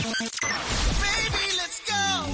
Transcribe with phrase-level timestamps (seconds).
[0.00, 2.24] Baby, let's go.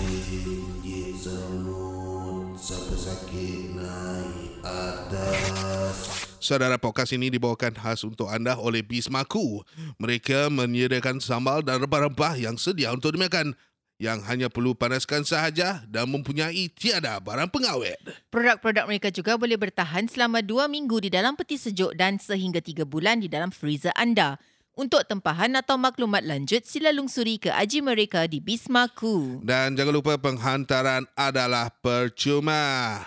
[6.38, 9.66] Saudara podcast ini dibawakan khas untuk anda oleh Bismaku.
[9.98, 13.58] Mereka menyediakan sambal dan rempah-rempah yang sedia untuk dimakan
[13.98, 17.98] yang hanya perlu panaskan sahaja dan mempunyai tiada barang pengawet.
[18.30, 22.86] Produk-produk mereka juga boleh bertahan selama 2 minggu di dalam peti sejuk dan sehingga 3
[22.86, 24.38] bulan di dalam freezer anda.
[24.76, 29.40] Untuk tempahan atau maklumat lanjut, sila lungsuri ke aji mereka di Bismaku.
[29.40, 33.00] Dan jangan lupa penghantaran adalah percuma.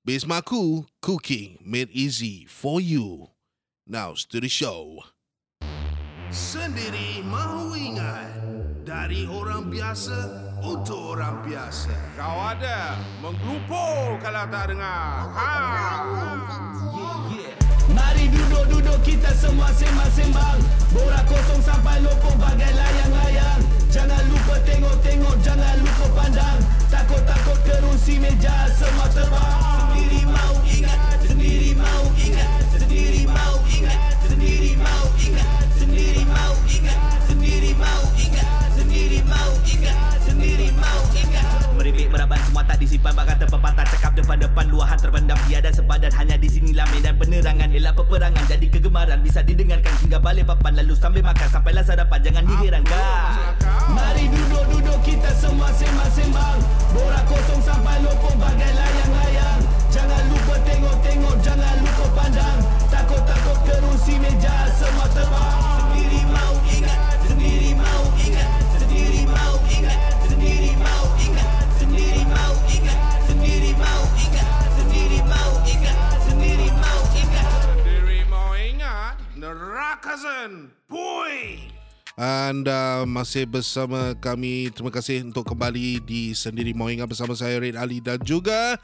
[0.00, 3.36] Bismaku Cooking Made Easy for You.
[3.84, 5.12] Now to the show.
[6.32, 8.40] Sendiri mahu ingat
[8.88, 10.16] dari orang biasa
[10.64, 12.16] untuk orang biasa.
[12.16, 15.28] Kau ada menggelupur kalau tak dengar.
[15.36, 15.52] Ha.
[15.52, 16.79] Mari
[18.50, 20.58] duduk-duduk kita semua sembang-sembang.
[20.90, 23.62] Borak kosong sampai lopong bagai layang-layang
[23.94, 26.58] Jangan lupa tengok-tengok, jangan lupa pandang.
[26.90, 29.54] Takut-takut kerusi meja semua terbang.
[29.94, 37.18] Sendiri mau ingat, sendiri mau ingat Sendiri mau ingat, sendiri mau ingat Sendiri mau ingat,
[37.30, 41.58] sendiri mau ingat Sendiri mau ingat, sendiri mau ingat.
[41.78, 43.39] Meripik meraban semua tak disimpan cakap
[44.30, 47.66] depan-depan Luahan terpendam tiada sepadan Hanya di sinilah medan penerangan.
[47.74, 50.78] Elak peperangan jadi kegemaran Bisa didengarkan hingga balik papan.
[50.78, 53.58] Lalu sambil makan sampailah sarapan Jangan diherankan.
[53.90, 56.58] Mari duduk-duduk kita semua sembang-sembang.
[56.94, 62.58] Borak kosong sampai lopong bagai layang-layang Jangan lupa tengok-tengok Jangan lupa pandang.
[62.86, 65.58] Takut-takut kerusi meja semua terbang.
[65.58, 68.69] Sendiri mau ingat Sendiri mau ingat
[80.00, 80.72] nerakasan.
[80.88, 81.60] Pui.
[82.16, 84.72] Anda masih bersama kami.
[84.72, 88.80] Terima kasih untuk kembali di Sendiri Mau Ingat bersama saya Red Ali dan juga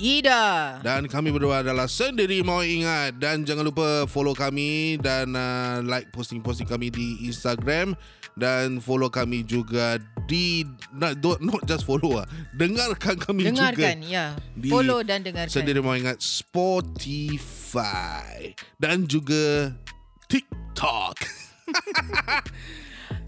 [0.00, 0.80] Ida.
[0.80, 6.08] dan kami berdua adalah Sendiri Mau Ingat dan jangan lupa follow kami dan uh, like
[6.16, 7.92] posting-posting kami di Instagram
[8.40, 10.64] dan follow kami juga di
[10.96, 12.26] not, not just follow ah
[12.56, 14.32] dengarkan kami Dengarkan, juga ya.
[14.56, 15.52] di Follow dan dengarkan.
[15.52, 17.36] Sendiri Mau Ingat Spotify
[18.80, 19.76] dan juga
[20.34, 21.14] TikTok.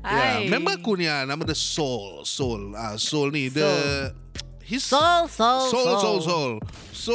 [0.06, 0.46] Hai.
[0.50, 2.26] member aku ni ah, nama dia Soul.
[2.26, 2.74] Soul.
[2.74, 4.10] Ah, Soul ni dia
[4.66, 5.98] his Soul, soul, Soul, soul.
[6.02, 6.52] Soul, Soul.
[6.90, 7.14] So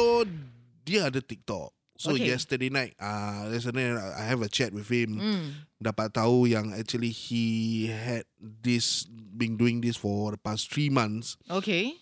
[0.88, 1.76] dia ada TikTok.
[2.00, 2.34] So Okay.
[2.34, 5.20] yesterday night, uh, yesterday night I have a chat with him.
[5.20, 5.46] Hmm.
[5.78, 11.36] Dapat tahu yang actually he had this been doing this for the past three months,
[11.46, 12.00] Okay.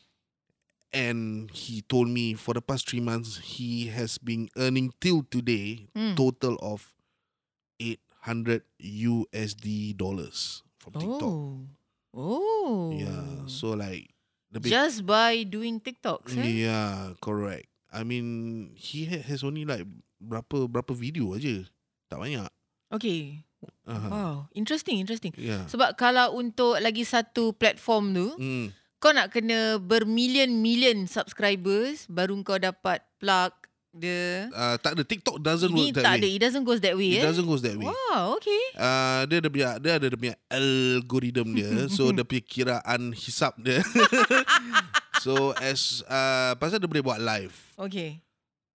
[0.94, 5.90] and he told me for the past three months he has been earning till today
[5.92, 6.16] Hmm.
[6.16, 6.96] total of
[7.80, 11.32] eight hundred USD dollars from TikTok.
[11.32, 11.64] Oh.
[12.12, 12.91] Oh.
[12.92, 14.10] Yeah, so like
[14.50, 16.66] the big Just by doing TikToks, eh?
[16.66, 17.70] Yeah, correct.
[17.91, 19.86] I mean, he ha- has only like
[20.18, 21.66] berapa berapa video aja.
[22.10, 22.50] Tak banyak.
[22.91, 23.46] Okay.
[23.86, 24.10] Uh-huh.
[24.10, 24.34] Wow.
[24.52, 25.30] Interesting, interesting.
[25.38, 25.66] Yeah.
[25.70, 28.66] Sebab kalau untuk lagi satu platform tu, Mm.
[28.98, 33.54] kau nak kena bermillion-million subscribers baru kau dapat plug
[33.90, 34.46] dia.
[34.54, 36.26] Uh, tak ada TikTok doesn't Ini work that tak ada.
[36.26, 36.32] way.
[36.38, 37.26] It doesn't goes that way, It eh?
[37.26, 37.90] doesn't goes that way.
[37.90, 38.62] Wow, okay.
[38.78, 41.70] Uh, dia ada punya dia ada dia punya algorithm dia.
[41.96, 43.82] so dia punya kiraan hisap dia.
[45.24, 47.54] so as uh, pasal dia boleh buat live.
[47.74, 48.22] Okay.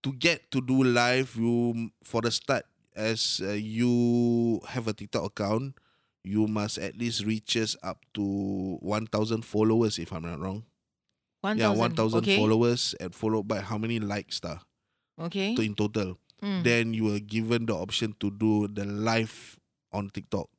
[0.03, 5.25] To get to do live you for the start as uh, you have a TikTok
[5.25, 5.79] account,
[6.21, 8.21] you must at least reaches up to
[8.83, 9.09] 1000
[9.41, 10.67] followers if I'm not wrong.
[11.41, 11.61] 1,000.
[11.61, 12.37] Yeah, 1000 okay.
[12.37, 14.65] followers and followed by how many likes dah
[15.19, 15.55] Okay.
[15.55, 16.19] to in total.
[16.43, 16.61] Hmm.
[16.63, 19.57] Then you are given the option to do the live
[19.95, 20.51] on TikTok.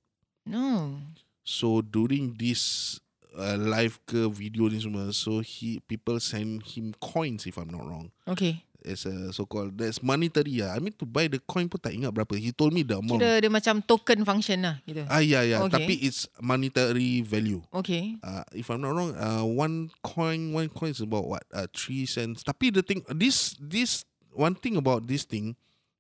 [0.49, 0.97] No.
[1.45, 2.97] So during this
[3.37, 7.85] uh, live ke video ni semua, so he people send him coins if I'm not
[7.85, 8.11] wrong.
[8.25, 8.65] Okay.
[8.87, 10.75] It's a so called that's monetary ah.
[10.75, 12.39] I mean to buy the coin pun tak ingat berapa.
[12.39, 13.19] He told me the amount.
[13.19, 14.79] Kira dia macam token function lah.
[14.87, 15.03] Gitu.
[15.11, 15.67] Ah yeah yeah.
[15.67, 15.75] Okay.
[15.75, 17.67] Tapi it's monetary value.
[17.75, 18.15] Okay.
[18.23, 21.43] Uh, if I'm not wrong, uh, one coin, one coin is about what?
[21.51, 22.47] Uh, three cents.
[22.47, 25.57] Tapi the thing, this, this, one thing about this thing,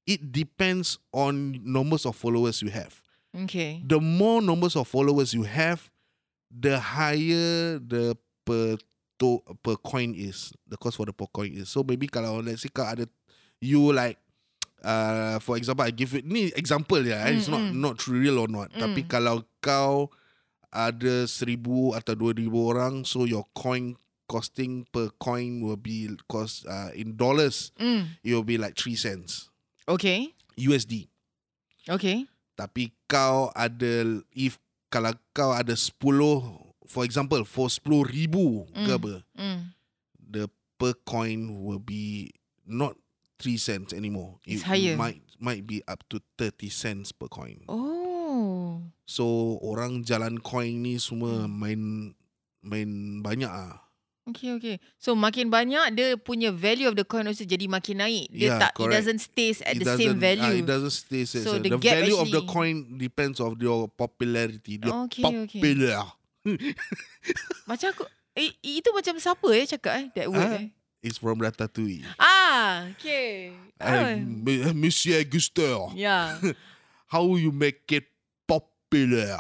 [0.07, 3.01] it depends on numbers of followers you have.
[3.35, 3.83] Okay.
[3.85, 5.91] The more numbers of followers you have,
[6.53, 8.17] the higher the
[8.47, 8.77] per
[9.19, 10.53] to per coin is.
[10.69, 11.69] The cost for the per coin is.
[11.69, 13.05] So maybe kalau let's say kau ada,
[13.61, 14.17] you like,
[14.85, 17.81] uh, for example, I give it ni example ya, eh, it's not Mm, mm.
[17.81, 18.73] not real or not.
[18.73, 19.09] Tapi Mm.
[19.11, 20.09] kalau kau
[20.73, 23.97] ada seribu atau dua ribu orang, so your coin
[24.27, 28.19] costing per coin will be cost uh, in dollars, Mm.
[28.23, 29.51] it will be like three cents
[29.87, 30.35] Okay.
[30.59, 31.07] USD.
[31.87, 32.27] Okay.
[32.59, 34.03] Tapi kau ada
[34.35, 34.59] if
[34.91, 35.95] kalau kau ada 10
[36.87, 38.97] for example, for 10 ribu ke Mm.
[38.99, 39.61] apa, Mm.
[40.19, 40.45] the
[40.77, 42.35] per coin will be
[42.67, 42.99] not
[43.39, 44.43] 3 cents anymore.
[44.43, 44.97] It's it higher.
[44.99, 47.63] might might be up to 30 cents per coin.
[47.71, 48.83] Oh.
[49.07, 52.11] So orang jalan coin ni semua main
[52.59, 53.86] main banyak ah.
[54.27, 54.77] Okay, okay.
[54.99, 58.27] So makin banyak dia punya value of the coin also jadi makin naik.
[58.35, 58.91] Dia Yeah, tak correct.
[58.91, 60.55] it doesn't stay at It the same ah, value.
[60.59, 63.87] it doesn't stay So so the the, value of the actually- coin depends of your
[63.87, 64.83] popularity.
[64.83, 65.63] Your Okay, okay.
[65.63, 66.11] popular.
[67.71, 68.03] Macam aku
[68.35, 70.67] eh, itu macam siapa eh cakap eh that word Ah, eh.
[71.07, 72.03] It's from Ratatouille.
[72.19, 73.55] Ah, okay.
[73.79, 73.87] Oh.
[73.87, 76.35] Uh, Monsieur Auguste, Yeah.
[77.15, 78.11] how you make it
[78.43, 79.39] popular?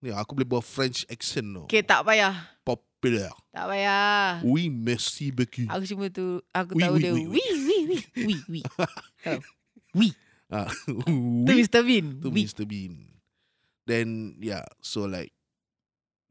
[0.00, 1.68] Ya, aku boleh buat French accent no.
[1.68, 2.56] Okay, tak payah.
[2.98, 3.30] Popular.
[3.54, 4.42] Tak payah.
[4.42, 5.70] Oui, merci beaucoup.
[5.70, 7.12] Aku cuma tu aku Oui, tahu oui, dia.
[7.14, 7.62] oui, Oui, oui.
[7.62, 7.98] oui, oui.
[8.26, 8.36] Oui,
[9.94, 10.08] oui.
[10.50, 10.64] Ah,
[11.46, 12.24] oui, Mr Bean.
[12.24, 12.48] to Oui.
[12.48, 12.64] Mr.
[12.64, 13.04] Bean.
[13.84, 15.30] Then, yeah, so like,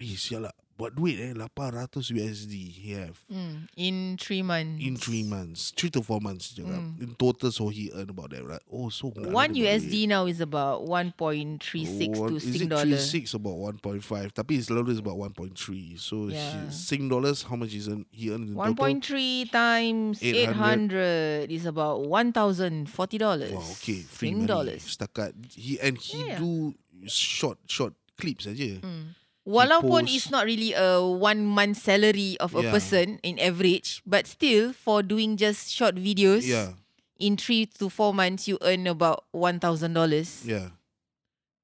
[0.02, 3.18] eh, sialah, buat duit eh, 800 USD he have.
[3.26, 3.66] Hmm.
[3.74, 4.78] In three months.
[4.78, 6.78] In three months, three to four months je.
[6.78, 7.02] Mm.
[7.02, 8.62] In total, so he earn about that, right?
[8.70, 9.90] Oh, so nak One ada duit.
[9.90, 12.94] USD now is about 1.36 Oh, to is Sing it dollar.
[13.02, 14.06] 36 about 1.5
[14.38, 16.70] Tapi his dollar is about 1.3 So Yeah.
[16.70, 18.78] he, Sing dollars How much is earn, he earned in total?
[18.78, 23.52] 1.3 times 800 800 is about 1,040 dollars.
[23.52, 24.86] Wow okay Free Sing money dollars.
[24.86, 26.38] Setakat he, And he Yeah.
[26.38, 26.78] do
[27.10, 28.82] Short Short clips saja.
[28.82, 29.14] Hmm.
[29.48, 32.72] Walaupun it's not really a one month salary of a Yeah.
[32.76, 36.76] person in average, but still for doing just short videos Yeah
[37.18, 40.44] in three to four months, you earn about one thousand dollars.
[40.46, 40.76] Yeah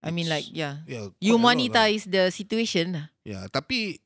[0.03, 1.43] I mean, like It's- yeah, yeah, you lot lah.
[1.55, 2.85] monetize the situation.
[2.95, 3.05] lah.
[3.27, 3.99] Yeah Tapi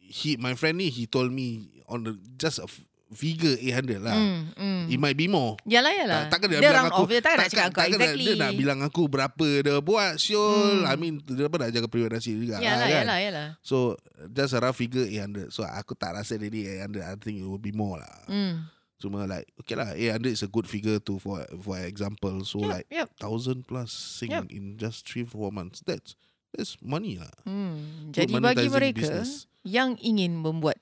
[0.00, 2.68] he My friend ni He told me On the Just a
[3.10, 4.82] figure 800 lah Mm, mm.
[4.86, 6.16] It might be more Yalah, yalah.
[6.26, 7.08] Tak, takkan dia, dia bilang aku off.
[7.08, 8.24] Dia takkan nak cakap takkan exactly.
[8.24, 10.88] Dia nak bilang aku Berapa dia buat Syul Hmm.
[10.88, 12.98] I mean Dia pun nak jaga privasi juga Yalah, lah, kan?
[13.04, 13.46] yalah, yalah.
[13.60, 13.94] So
[14.26, 17.46] Just a rough figure 800 So aku tak rasa dia ni 800 I think it
[17.46, 18.66] will be more lah Mm.
[18.96, 22.68] Cuma like Okay lah 800 is a good figure to For for example So Yep,
[22.68, 23.08] like yep.
[23.14, 24.48] Thousand plus Sing Yep.
[24.48, 26.16] in just 3-4 months That's
[26.50, 27.34] That's money lah.
[27.42, 29.50] Good Jadi bagi mereka business.
[29.66, 30.78] yang ingin membuat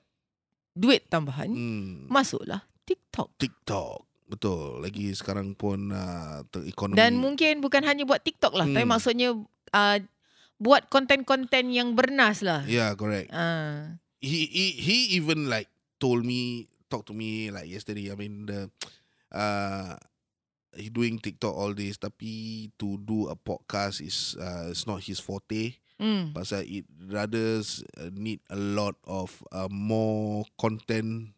[0.73, 2.09] duit tambahan, hmm.
[2.09, 3.31] masuklah TikTok.
[3.37, 8.81] TikTok Betul Lagi sekarang pun uh, Ekonomi Dan mungkin bukan hanya buat TikTok lah, tapi
[8.81, 8.91] Hmm.
[8.91, 9.29] maksudnya
[9.69, 9.97] uh,
[10.57, 12.65] buat konten-konten yang bernas lah.
[12.65, 13.99] Yeah correct Ah.
[14.17, 15.67] he, he he even like
[15.99, 18.71] told me talk to me like yesterday I mean the
[19.29, 19.93] uh
[20.73, 25.21] he doing TikTok all this tapi to do a podcast is uh, it's not his
[25.21, 26.35] forte Hmm.
[26.35, 27.61] pasal it rather
[27.99, 31.33] uh, need a lot of uh, more content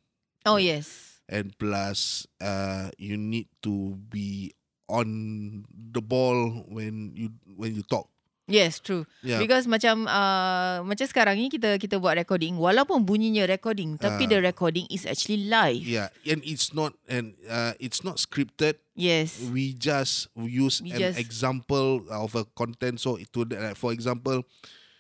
[0.46, 1.22] Oh yes.
[1.30, 4.54] and plus uh you need to be
[4.88, 8.10] on the ball when you when you talk
[8.46, 9.10] Yes, true.
[9.26, 14.26] yeah Because macam uh, macam sekarang ni kita kita buat recording walaupun bunyinya recording tapi
[14.26, 14.30] Ah.
[14.30, 15.82] the recording is actually live.
[15.82, 19.42] yeah and it's not and uh it's not scripted Yes.
[19.50, 23.02] we just use We an just- example of a content.
[23.02, 24.46] So it would, like, for example,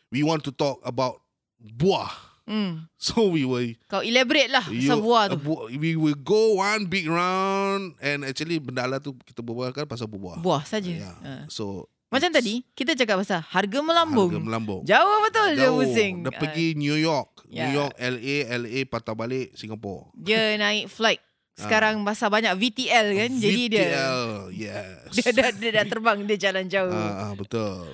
[0.10, 1.22] we want to talk about
[1.62, 2.12] buah.
[2.44, 2.90] Hmm.
[3.06, 5.38] So we will Kau elaborate lah you- sebuah tu.
[5.38, 10.10] uh, bu- we will go one big round and actually bendala tu kita berbualkan pasal
[10.10, 10.42] buah.
[10.42, 10.90] Buah saja.
[10.90, 11.16] Yeah.
[11.22, 11.46] Ah.
[11.48, 14.30] So Macam tadi kita cakap pasal harga melambung.
[14.30, 14.82] harga melambung.
[14.84, 15.76] Jauh betul Jauh.
[15.80, 16.14] pusing.
[16.22, 17.66] Dah Ah, pergi New York, Yeah.
[17.66, 20.14] New York, LA, LA patah balik Singapore.
[20.14, 21.20] dia naik flight.
[21.56, 23.32] Sekarang masa banyak VTL kan.
[23.34, 24.20] Jadi dia VTL,
[24.68, 25.08] yes.
[25.10, 26.92] dia dah, dia dah terbang dia jalan jauh.
[26.92, 27.88] Ah, ah, betul.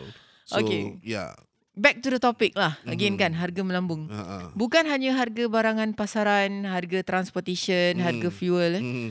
[0.43, 0.97] So, Okay.
[1.01, 1.31] yeah.
[1.71, 2.75] Back to the topic lah.
[2.83, 3.21] Again Mhm.
[3.21, 4.05] kan harga melambung.
[4.07, 4.45] Ah, ah.
[4.51, 8.03] Bukan hanya harga barangan pasaran, harga transportation, Hmm.
[8.03, 8.75] harga fuel.
[8.75, 8.83] Eh.
[8.83, 9.09] Mm.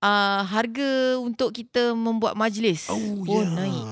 [0.00, 3.52] Uh, harga untuk kita membuat majlis Oh, pun yeah.
[3.52, 3.84] naik.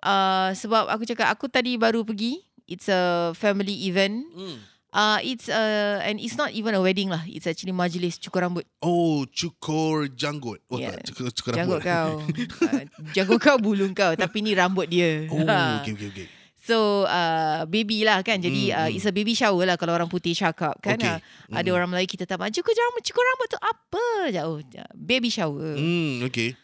[0.00, 2.40] Uh, sebab aku cakap aku tadi baru pergi.
[2.66, 4.26] It's a family event.
[4.34, 4.58] Mm.
[4.90, 7.20] Uh, it's uh, and it's not even a wedding lah.
[7.28, 8.64] It's actually majlis cukur rambut.
[8.80, 10.62] Oh, cukur janggut.
[10.66, 10.96] Oh, Yeah.
[10.96, 11.84] tak, cukur, cukur Janggut rambut.
[11.84, 12.10] kau.
[12.72, 15.28] uh, janggut kau bulu kau tapi ni rambut dia.
[15.28, 15.84] Oh, Ha.
[15.84, 16.26] okay, okay, okay.
[16.66, 18.96] So uh, baby lah kan Jadi Hmm, uh, hmm.
[18.98, 21.14] it's a baby shower lah Kalau orang putih cakap kan Okay.
[21.14, 21.22] uh,
[21.54, 21.76] Ada Hmm.
[21.78, 24.04] orang Melayu kita tak Cukur rambut Cukur rambut tu apa
[24.34, 24.58] Jauh
[24.90, 26.58] Baby shower Mm, okay.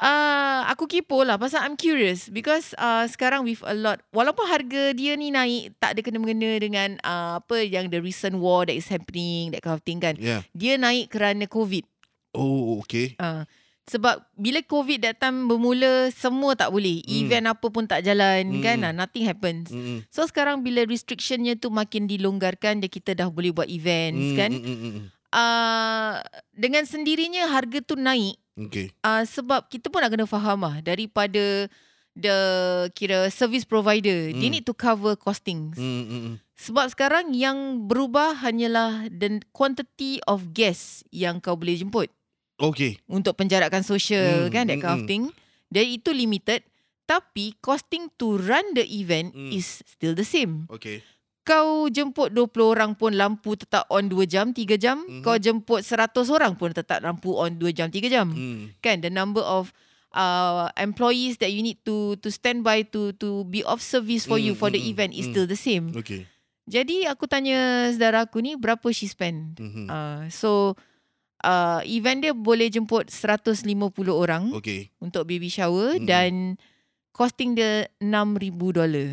[0.00, 4.90] Uh, Aku kipo lah Pasal I'm curious Because uh, sekarang with a lot Walaupun harga
[4.90, 8.88] dia ni naik Tak ada kena-mengena dengan uh, Apa yang the recent war That is
[8.88, 10.42] happening That kind of thing kan Yeah.
[10.52, 11.84] Dia naik kerana COVID
[12.32, 13.18] Oh, okay.
[13.18, 13.42] uh,
[13.84, 17.16] Sebab bila COVID that time bermula Semua tak boleh Hmm.
[17.20, 18.62] Event apa pun tak jalan Hmm.
[18.62, 20.06] kan uh, Nothing happens Mm-mm.
[20.08, 24.50] So sekarang bila restrictionnya tu makin dilonggarkan dia kita dah boleh buat events Mm, kan.
[24.52, 25.04] mm, mm, mm.
[25.30, 26.18] Uh,
[26.50, 28.92] dengan sendirinya harga tu naik Okay.
[29.00, 31.70] uh, sebab kita pun nak kena faham lah daripada
[32.12, 32.36] the
[32.92, 34.52] kira service provider, they Hmm.
[34.52, 35.78] need to cover costings.
[35.78, 36.36] Hmm, hmm, hmm.
[36.60, 42.12] Sebab sekarang yang berubah hanyalah the quantity of gas yang kau boleh jemput
[42.60, 43.00] Okay.
[43.08, 45.08] untuk penjarakan sosial Hmm, kan that hmm, kind of hmm.
[45.08, 45.24] thing.
[45.72, 46.66] Dan itu limited
[47.06, 49.50] tapi costing to run the event Hmm.
[49.50, 50.68] is still the same.
[50.68, 51.00] Okay.
[51.40, 55.00] Kau jemput 20 orang pun lampu tetap on 2 jam, 3 jam.
[55.00, 55.24] Mhm.
[55.24, 58.28] Kau jemput 100 orang pun tetap lampu on 2 jam, 3 jam.
[58.28, 58.70] Hmm.
[58.84, 59.72] Kan the number of
[60.12, 64.36] uh, employees that you need to to stand by to to be of service for
[64.36, 65.32] you Mm, for the mm, mm, event is mm.
[65.32, 65.94] still the same.
[65.94, 66.26] Okay.
[66.70, 69.58] Jadi aku tanya saudara aku ni berapa she spend.
[69.58, 69.88] Hmm.
[69.90, 70.78] Uh, so
[71.42, 73.66] uh, event dia boleh jemput 150
[74.12, 74.92] orang Okay.
[75.02, 76.06] untuk baby shower Mm.
[76.06, 76.32] dan
[77.10, 79.08] costing dia 6000 dolar.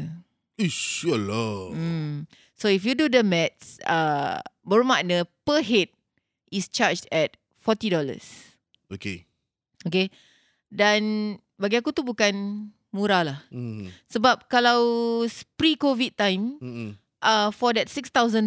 [0.57, 1.71] Ish, yalah.
[1.71, 2.25] Hmm.
[2.57, 5.93] So if you do the maths, uh, bermakna per head
[6.49, 8.25] is charged at 40 dollars.
[8.89, 9.29] Okay.
[9.85, 10.09] Okay.
[10.73, 13.39] Dan bagi aku tu bukan murah lah.
[13.53, 13.93] Hmm.
[14.09, 15.21] Sebab kalau
[15.55, 16.97] pre-COVID time, Hmm.
[17.19, 18.45] Uh, for that $6,000,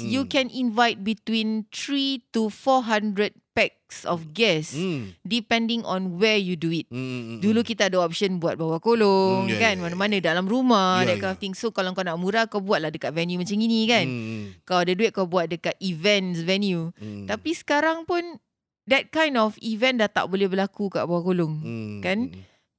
[0.00, 0.30] you Mm.
[0.30, 5.12] can invite between 3 to 400 packs of gas Hmm.
[5.22, 6.88] depending on where you do it.
[6.88, 7.36] Hmm.
[7.38, 11.12] Dulu kita ada option buat bawah kolong Mm, ya, kan ya, mana-mana dalam rumah Ya,
[11.12, 11.36] that kind ya.
[11.36, 11.52] of thing.
[11.52, 14.06] So kalau kau nak murah kau buatlah dekat venue macam ini kan.
[14.08, 14.42] Hmm.
[14.64, 16.96] Kau ada duit kau buat dekat events venue.
[16.96, 17.28] Hmm.
[17.28, 18.40] Tapi sekarang pun
[18.88, 21.54] that kind of event dah tak boleh berlaku kat bawah kolong.
[21.60, 22.00] Hmm.
[22.00, 22.32] kan?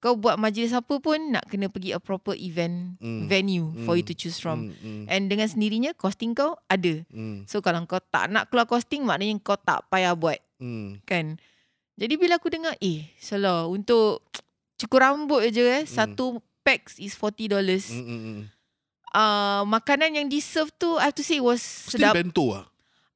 [0.04, 3.24] Kau buat majlis apa pun nak kena pergi a proper event Mm.
[3.24, 4.10] venue for you Mm.
[4.12, 4.76] to choose from.
[4.76, 5.08] Hmm.
[5.08, 7.08] And dengan sendirinya costing kau ada.
[7.08, 7.48] Hmm.
[7.48, 11.00] So kalau kau tak nak keluar costing maknanya kau tak payah buat Hmm.
[11.04, 11.40] kan.
[11.96, 14.28] Jadi bila aku dengar eh salah untuk
[14.76, 15.90] cukur rambut je eh Mm.
[15.90, 16.26] satu
[16.62, 17.88] packs is $40.
[17.88, 18.04] Hmm.
[18.04, 18.42] Hmm.
[19.08, 22.18] Uh, makanan yang di serve tu I have to say was Still sedap.
[22.18, 22.66] bento ah.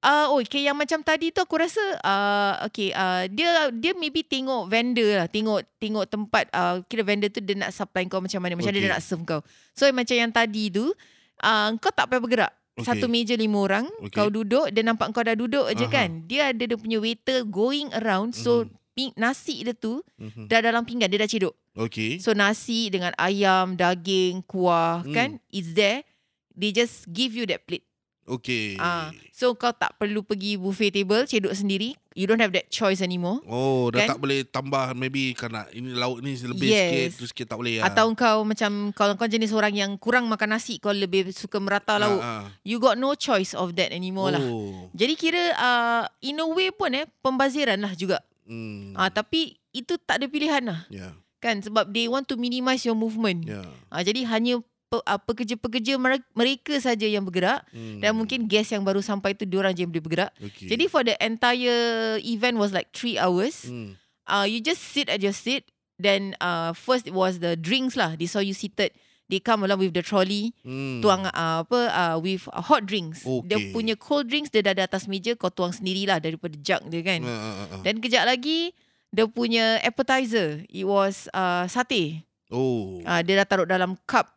[0.07, 3.91] Ah, uh, oh, okay, yang macam tadi tu aku rasa uh, okay, uh, dia dia
[3.91, 8.23] maybe tengok vendor lah, tengok tengok tempat uh, kira vendor tu dia nak supply kau
[8.23, 8.87] macam mana, macam okay.
[8.87, 9.43] Dia nak serve kau.
[9.75, 10.95] So macam yang tadi tu,
[11.43, 12.53] uh, kau tak payah bergerak.
[12.79, 12.87] Okay.
[12.87, 14.15] Satu meja lima orang, Okay.
[14.15, 16.23] kau duduk, dia nampak kau dah duduk aja kan.
[16.23, 18.71] Dia ada dia punya waiter going around, so Mhm.
[18.95, 20.47] ping, nasi dia tu Hmm.
[20.47, 21.51] dah dalam pinggan, dia dah cedok.
[21.75, 22.15] Okay.
[22.23, 25.11] So nasi dengan ayam, daging, kuah Hmm.
[25.11, 26.07] kan, it's there.
[26.55, 27.83] They just give you that plate.
[28.27, 28.75] Okay.
[28.75, 31.95] Ah, so kau tak perlu pergi buffet table cedok sendiri.
[32.11, 33.39] You don't have that choice anymore.
[33.47, 34.09] Oh, dah Kan?
[34.11, 36.81] tak boleh tambah maybe kerana ini lauk ni lebih Yes.
[36.81, 37.79] sikit terus sikit tak boleh.
[37.79, 37.87] ah.
[37.87, 41.95] Atau kau macam kalau kau jenis orang yang kurang makan nasi, kau lebih suka merata
[41.95, 42.19] lauk.
[42.19, 42.43] Ah, ah.
[42.67, 44.43] You got no choice of that anymore lah.
[44.43, 44.91] Oh.
[44.91, 48.19] Jadi kira uh, in a way pun eh pembaziran lah juga.
[48.43, 48.91] Hmm.
[48.97, 50.83] Ah tapi itu tak ada pilihan lah.
[50.91, 51.15] Ya.
[51.37, 53.45] Kan sebab they want to minimize your movement.
[53.45, 53.61] Ya.
[53.87, 54.57] Ah jadi hanya
[54.87, 57.99] pe, uh, pekerja-pekerja mere- mereka saja yang bergerak Hmm.
[57.99, 60.31] dan mungkin guest yang baru sampai tu diorang je yang boleh bergerak.
[60.37, 60.67] okay.
[60.67, 61.79] Jadi for the entire
[62.21, 63.67] event was like 3 hours.
[63.67, 63.99] hmm.
[64.25, 65.67] uh, you just sit at your seat.
[65.95, 68.13] Then uh, first it was the drinks lah.
[68.13, 68.93] They saw you seated.
[69.27, 70.53] They come along with the trolley.
[70.61, 71.01] Hmm.
[71.01, 73.25] Tuang uh, apa uh, with uh, hot drinks.
[73.43, 73.73] Dia Okay.
[73.73, 75.33] punya cold drinks dia dah ada atas meja.
[75.33, 77.21] Kau tuang sendirilah daripada jug dia kan.
[77.21, 77.81] Ah, ah, ah.
[77.81, 78.71] Dan kejap lagi
[79.09, 80.63] dia punya appetizer.
[80.69, 82.23] It was uh, sate.
[82.47, 83.01] Oh.
[83.01, 84.36] Uh, dia dah taruh dalam cup.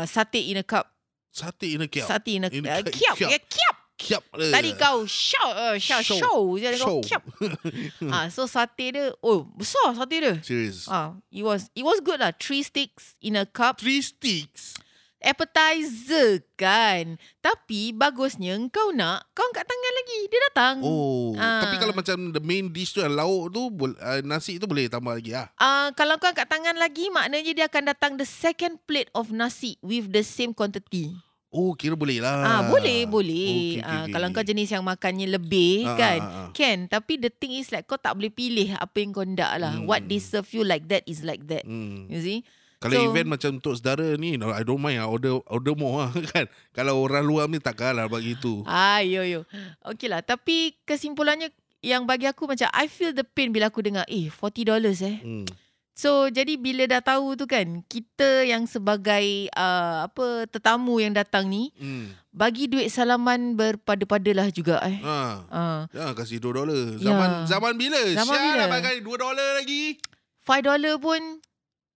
[0.00, 0.88] Uh, sate in a cup.
[1.30, 2.06] Sate in a kiap.
[2.08, 2.92] Sate in a, In a uh, cup.
[2.92, 3.16] kiap.
[3.20, 3.40] Kiap.
[3.52, 3.76] Kiap.
[4.00, 4.24] Kiap.
[4.40, 4.48] eh.
[4.48, 6.00] Tadi kau shout, uh, show.
[6.00, 6.16] Show.
[6.16, 6.40] show.
[6.56, 7.00] Kau Show.
[7.04, 7.22] kiap.
[8.16, 10.40] ah, so sate dia, oh besar sate dia.
[10.40, 10.88] Serious.
[10.88, 12.32] Ah, it was it was good lah.
[12.32, 13.76] Three sticks in a cup.
[13.76, 14.80] Three sticks.
[15.20, 17.20] Appetizer kan.
[17.44, 20.20] Tapi bagusnya kau nak, kau angkat tangan lagi.
[20.32, 20.76] Dia datang.
[20.80, 21.36] Oh.
[21.36, 21.64] Ah.
[21.64, 25.36] Tapi kalau macam the main dish tu lauk tu uh, nasi tu boleh tambah lagi
[25.36, 25.52] ah.
[25.60, 29.76] Ah, kalau kau angkat tangan lagi, maknanya dia akan datang the second plate of nasi
[29.84, 31.12] with the same quantity.
[31.50, 32.46] Oh, kira boleh lah.
[32.46, 33.82] Ah, boleh, boleh.
[33.82, 36.50] Okay, okay, ah, okay, kalau kau jenis yang makannya lebih Ah, kan, ah, ah.
[36.54, 36.86] can.
[36.86, 39.74] Tapi the thing is like kau tak boleh pilih apa yang kau nak lah.
[39.74, 39.82] Hmm.
[39.82, 41.66] What they serve you like that is like that.
[41.66, 42.06] Hmm.
[42.06, 42.40] You see?
[42.80, 46.10] Kalau So- event macam untuk saudara ni, I don't mind ah, order order more lah
[46.32, 46.48] kan.
[46.72, 48.64] Kalau orang luar ni takkan lah bagi tu.
[48.64, 49.44] Ah, yo yo.
[49.84, 50.20] Okay lah.
[50.20, 54.64] Tapi kesimpulannya yang bagi aku macam I feel the pain bila aku dengar eh $40
[55.02, 55.16] eh.
[55.20, 55.44] Hmm.
[55.92, 61.44] So jadi bila dah tahu tu kan kita yang sebagai uh, apa tetamu yang datang
[61.46, 62.16] ni Hmm.
[62.30, 64.96] bagi duit salaman berpada-padalah juga eh.
[64.98, 65.16] Ha.
[65.44, 66.80] Uh, Jangan kasih 2 dolar.
[66.96, 67.44] Zaman Ya.
[67.46, 68.00] zaman bila?
[68.14, 68.56] Zaman Syah bila?
[68.58, 70.00] lah pakai 2 dolar lagi.
[70.40, 70.64] $5
[70.96, 71.20] pun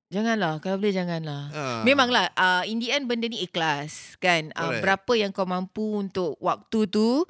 [0.08, 1.42] janganlah kalau boleh janganlah.
[1.50, 1.62] Ha.
[1.82, 4.52] Memanglah uh, in the end benda ni ikhlas kan.
[4.52, 7.24] Uh, berapa yang kau mampu untuk waktu tu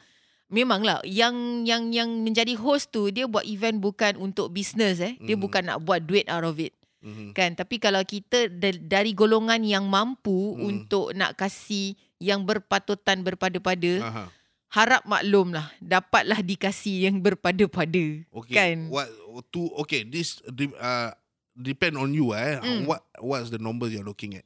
[0.46, 5.18] memanglah yang yang yang menjadi host tu dia buat event bukan untuk business eh.
[5.18, 5.42] Dia Mhm.
[5.42, 6.74] bukan nak buat duit out of it.
[7.00, 7.32] Mhm.
[7.32, 10.64] Kan tapi kalau kita da- dari golongan yang mampu Hmm.
[10.64, 14.24] untuk nak kasih yang berpatutan berpada-pada Aha.
[14.70, 18.54] harap maklum lah dapatlah dikasih yang berpada-pada Okay.
[18.54, 19.10] kan What
[19.50, 20.40] to okay, this
[20.78, 21.12] uh,
[21.56, 22.58] depend on you eh.
[22.60, 22.86] Mm.
[22.86, 24.44] What what's the numbers you're looking at?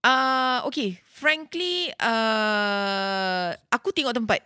[0.00, 4.40] Uh, okay, frankly, uh, aku tengok tempat.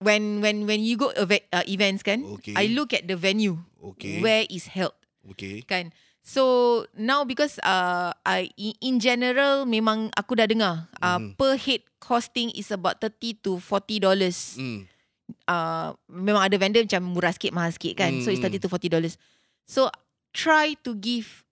[0.00, 2.56] When when when you go eve- uh, events kan, Okay.
[2.56, 4.24] I look at the venue Okay.
[4.24, 4.96] where is held
[5.36, 5.60] Okay.
[5.60, 5.92] kan.
[6.24, 11.36] So now because uh, I in, general memang aku dah dengar uh, Mhm.
[11.36, 14.56] per head costing is about 30 to 40 dollars.
[14.56, 14.88] Mm.
[15.44, 18.24] Uh, memang ada vendor macam murah sikit mahal sikit kan.
[18.24, 18.56] So it's Mm.
[18.56, 19.20] 30 to 40 dollars.
[19.68, 19.92] So
[20.30, 21.42] try to give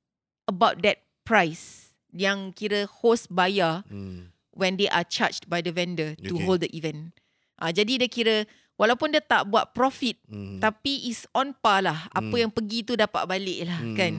[0.45, 4.33] about that price yang kira host bayar Mm.
[4.53, 7.13] when they are charged by the vendor to hold the event.
[7.55, 8.37] Ah uh, jadi dia kira
[8.75, 10.59] walaupun dia tak buat profit Mm.
[10.59, 12.43] tapi is on par lah apa Hmm.
[12.49, 13.95] yang pergi tu dapat balik lah Mm.
[13.95, 14.13] kan.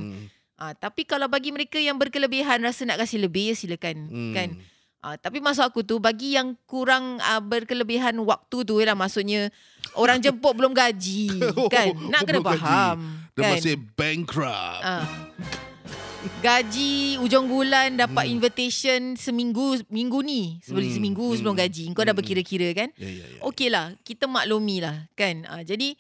[0.56, 4.34] Ah tapi kalau bagi mereka yang berkelebihan rasa nak kasih lebih ya silakan Mm.
[4.36, 4.50] kan.
[5.00, 9.48] Ah tapi maksud aku tu bagi yang kurang uh, berkelebihan waktu tu lah maksudnya
[9.94, 11.30] orang jemput belum gaji
[11.74, 11.90] kan.
[12.06, 12.60] Nak kena Belum gaji.
[12.60, 12.98] faham
[13.32, 13.52] Dia kan.
[13.56, 14.82] masih bankrupt.
[14.82, 15.06] Ah.
[16.40, 18.34] Gaji ujung bulan dapat Hmm.
[18.34, 22.20] invitation seminggu minggu ni sebelum Hmm, seminggu hmm, sebelum gaji kau dah hmm.
[22.20, 23.40] berkira-kira kan Ya ya ya.
[23.42, 25.96] okey lah kita maklumi lah kan ah, jadi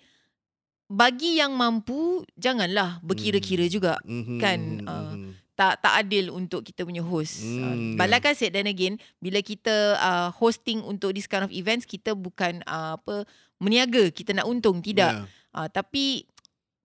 [0.86, 3.72] bagi yang mampu janganlah berkira-kira Hmm.
[3.72, 5.27] juga Mhm, kan, mhm.
[5.60, 7.44] Tak tak adil untuk kita punya host.
[7.44, 11.44] Hmm, Uh, but like I said then again, bila kita uh, hosting untuk this kind
[11.44, 13.28] of events, kita bukan uh, apa
[13.60, 15.12] meniaga, kita nak untung, tidak.
[15.12, 15.28] Ya.
[15.51, 16.24] Uh, tapi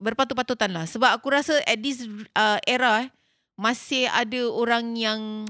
[0.02, 0.90] berpatut-patutan lah.
[0.90, 2.02] Sebab aku rasa at this
[2.34, 3.08] uh, era eh,
[3.54, 5.46] masih ada orang yang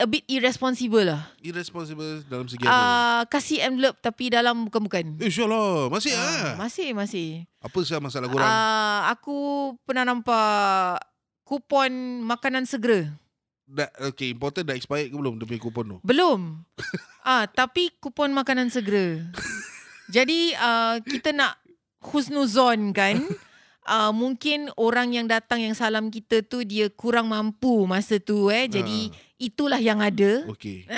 [0.00, 1.28] a bit irresponsible lah.
[1.44, 2.72] Irresponsible dalam segi apa?
[2.72, 5.20] Uh, kasih envelope tapi dalam bukan-bukan.
[5.20, 5.92] InsyaAllah.
[5.92, 6.54] Masih Ah, ah.
[6.56, 7.44] masih, masih.
[7.60, 8.48] Apa sih masalah korang?
[8.48, 9.36] Uh, aku
[9.84, 11.04] pernah nampak
[11.50, 13.10] kupon makanan segera.
[13.66, 15.98] Dah, okay, important dah expired ke belum dia punya kupon tu?
[16.06, 16.62] Belum.
[17.26, 19.18] ah, tapi kupon makanan segera.
[20.06, 21.58] Jadi uh, kita nak
[22.06, 23.18] husnuzon kan.
[23.90, 28.70] Uh, mungkin orang yang datang yang salam kita tu dia kurang mampu masa tu eh.
[28.70, 30.46] Jadi itulah yang ada.
[30.54, 30.86] Okay.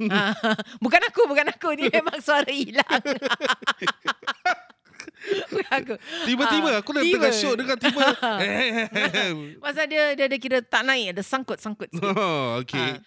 [0.00, 0.32] Eh,
[0.80, 1.76] bukan aku, bukan aku.
[1.76, 2.88] Ni memang suara hilang.
[5.78, 5.94] aku.
[6.26, 7.14] Tiba-tiba Ah, aku dah tiba.
[7.18, 8.02] tengah show dengan tiba.
[9.62, 11.16] Masa dia, dia, dia kira tak naik.
[11.16, 12.14] Ada sangkut-sangkut sikit.
[12.18, 12.98] oh, okay.
[12.98, 13.00] Ah,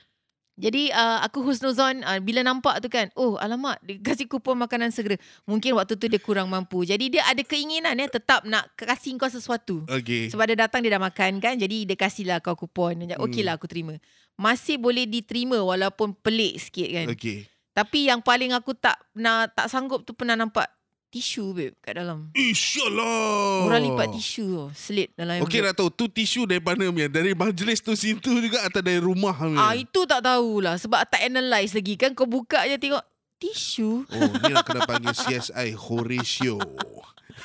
[0.55, 4.87] jadi uh, aku husnuzon uh, bila nampak tu kan, oh alamak dia kasih kupon makanan
[4.87, 5.19] segera.
[5.43, 6.87] Mungkin waktu tu dia kurang mampu.
[6.87, 9.83] Jadi dia ada keinginan ya tetap nak kasih kau sesuatu.
[9.83, 10.31] Okay.
[10.31, 11.59] Sebab dia datang dia dah makan kan.
[11.59, 13.03] Jadi dia kasihlah kau kupon.
[13.03, 13.43] Dia Hmm.
[13.43, 13.99] lah aku terima.
[14.39, 17.07] Masih boleh diterima walaupun pelik sikit kan.
[17.11, 17.51] Okay.
[17.75, 20.71] Tapi yang paling aku tak nak tak sanggup tu pernah nampak
[21.15, 22.27] tisu babe kat dalam.
[22.35, 23.71] InsyaAllah.
[23.71, 25.63] Orang lipat tisu tu, selit dalam envelope.
[25.63, 27.07] nak tahu tu tisu dari mana punya?
[27.07, 29.63] Dari majlis tu situ juga atau dari rumah punya?
[29.63, 32.99] Ah itu tak tahulah sebab tak analyse lagi kan kau buka je tengok
[33.39, 34.03] tisu.
[34.11, 36.59] Oh, ni nak kena panggil CSI Horatio.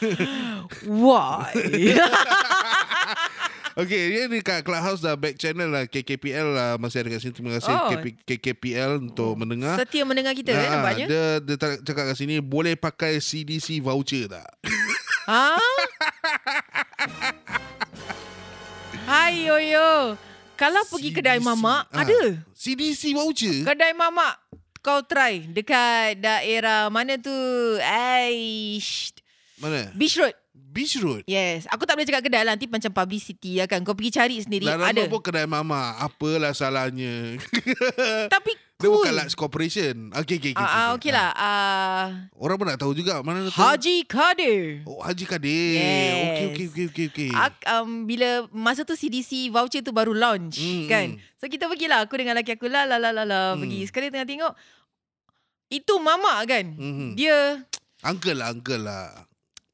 [1.07, 1.55] Why?
[3.73, 7.33] Okay, dia dekat Clubhouse dah back channel lah KKPL lah masih ada kat sini.
[7.33, 7.89] Terima kasih Oh.
[7.89, 9.77] KP, KKPL untuk mendengar.
[9.77, 11.07] Setia mendengar kita eh, Ah, nampaknya.
[11.07, 14.49] dia, dia cakap kat sini boleh pakai CDC voucher tak?
[15.25, 15.55] Ha?
[19.07, 20.19] Hai yoyo.
[20.55, 21.47] Kalau pergi kedai CDC.
[21.47, 22.03] mamak, Ah.
[22.03, 22.21] ada.
[22.53, 23.65] CDC voucher?
[23.65, 24.37] Kedai mamak
[24.81, 27.33] kau try dekat daerah mana tu?
[27.81, 29.13] Aish.
[29.57, 29.93] Mana?
[29.93, 30.33] Beach Road.
[30.51, 31.23] Beach Road.
[31.25, 31.67] Yes.
[31.67, 32.55] Aku tak boleh cakap kedai lah.
[32.55, 33.83] Nanti macam publicity lah kan.
[33.83, 34.67] Kau pergi cari sendiri.
[34.67, 34.95] Lah ada.
[34.97, 35.95] nama pun kedai mama.
[35.97, 37.39] Apalah salahnya?
[38.35, 38.97] Tapi Dia cool.
[38.97, 40.09] bukan Lux Corporation.
[40.13, 40.59] Okay, okay, okay.
[40.59, 41.29] Ah, ah, okey lah.
[41.33, 43.21] Ah, Orang pun nak tahu juga.
[43.21, 43.53] Mana tahu?
[43.53, 44.83] Haji Kadir.
[44.85, 45.71] Oh, Haji Kadir.
[45.77, 46.15] Yes.
[46.17, 47.07] Okay, okay, okay, okay.
[47.09, 47.31] okay.
[47.31, 51.07] Ak, um, bila masa tu CDC voucher tu baru launch Hmm, kan.
[51.13, 51.21] hmm.
[51.37, 53.61] So kita pergilah aku dengan laki aku lah la la la la Hmm.
[53.61, 53.85] pergi.
[53.85, 54.53] Sekali tengah tengok
[55.69, 56.67] itu mama kan.
[56.69, 57.09] Mhm.
[57.15, 57.63] Dia
[58.01, 59.29] Uncle lah, uncle lah.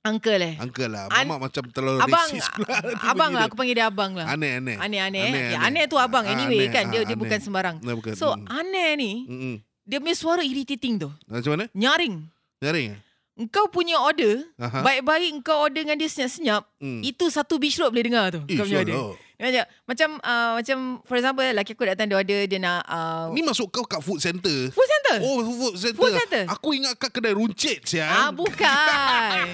[0.07, 0.55] Uncle eh.
[0.57, 1.05] Uncle lah.
[1.09, 2.75] An- Mama macam terlalu Abang racist pula.
[2.87, 3.47] Nanti abang lah dia.
[3.47, 4.27] aku panggil dia abang lah.
[4.27, 4.77] Aneh, aneh.
[4.77, 5.23] Aneh-aneh.
[5.23, 5.67] Aneh, Ya, aneh.
[5.67, 6.73] aneh tu abang Ah, anyway aneh.
[6.73, 6.85] kan.
[6.87, 7.19] Dia Ah, dia aneh.
[7.19, 7.77] bukan sembarang.
[7.81, 8.13] Nah, bukan.
[8.15, 8.47] So Mm.
[8.49, 9.55] aneh ni Mm-mm.
[9.83, 11.09] dia punya suara irritating tu.
[11.25, 11.65] Macam mana?
[11.71, 12.15] Nyaring.
[12.59, 12.91] Nyaring?
[13.37, 14.81] Engkau punya order, Aha.
[14.81, 17.05] baik-baik engkau order dengan dia senyap-senyap, Hmm.
[17.05, 18.41] itu satu beach road boleh dengar tu.
[18.45, 18.97] Eh, kau punya order.
[18.97, 19.13] syallah.
[19.37, 23.29] Dia macam macam uh, macam for example laki aku datang dia order dia nak uh,
[23.31, 24.73] Ni masuk kau kat food center.
[24.73, 25.17] food center.
[25.21, 26.01] Oh, food center.
[26.01, 26.43] Food center.
[26.49, 28.09] Aku ingat kat kedai runcit siang.
[28.09, 29.45] Ah bukan.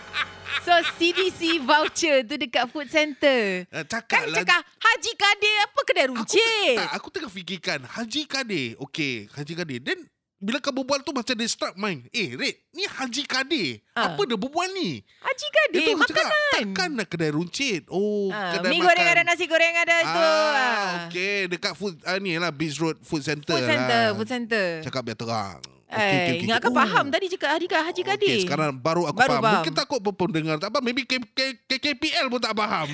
[0.68, 3.64] so CDC voucher tu dekat food center.
[3.72, 4.36] Uh, Kan cakap lah.
[4.36, 6.76] cakap Haji Kadir apa kedai Aku runcit?
[6.76, 8.76] tak, aku tengah fikirkan Haji Kadir.
[8.78, 9.80] Okay, Haji Kadir.
[9.80, 9.98] Then
[10.42, 12.10] bila kau berbual tu macam dia struck mind.
[12.10, 13.78] Eh, Red, ni Haji Kadir.
[13.92, 14.10] Ah.
[14.10, 14.98] Apa dia berbual ni?
[15.16, 16.50] Haji Kadir Itu aku cakap, makanan.
[16.52, 17.86] takkan nak kedai runcit.
[17.86, 18.86] Oh, Ah, kedai mi makan.
[18.88, 20.18] goreng ada nasi goreng ada tu.
[20.18, 20.86] Ah, Ah.
[21.06, 21.46] okay.
[21.46, 24.12] Dekat food, ah, ni lah, Beach Road Food Center Food center, lah.
[24.12, 24.66] food center.
[24.82, 25.62] Cakap biar terang.
[25.84, 26.42] Okay, okay, Eh, okay.
[26.42, 26.76] ingatkan Oh.
[26.76, 28.28] faham tadi cakap Haji, Haji Kadir.
[28.32, 29.42] Okay, sekarang baru aku Baru faham.
[29.42, 29.54] faham.
[29.60, 30.82] Mungkin takut pun pendengar tak faham.
[30.82, 32.90] Maybe K, K, KKPL pun tak faham.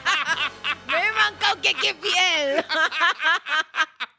[0.88, 2.46] Memang kau KKPL.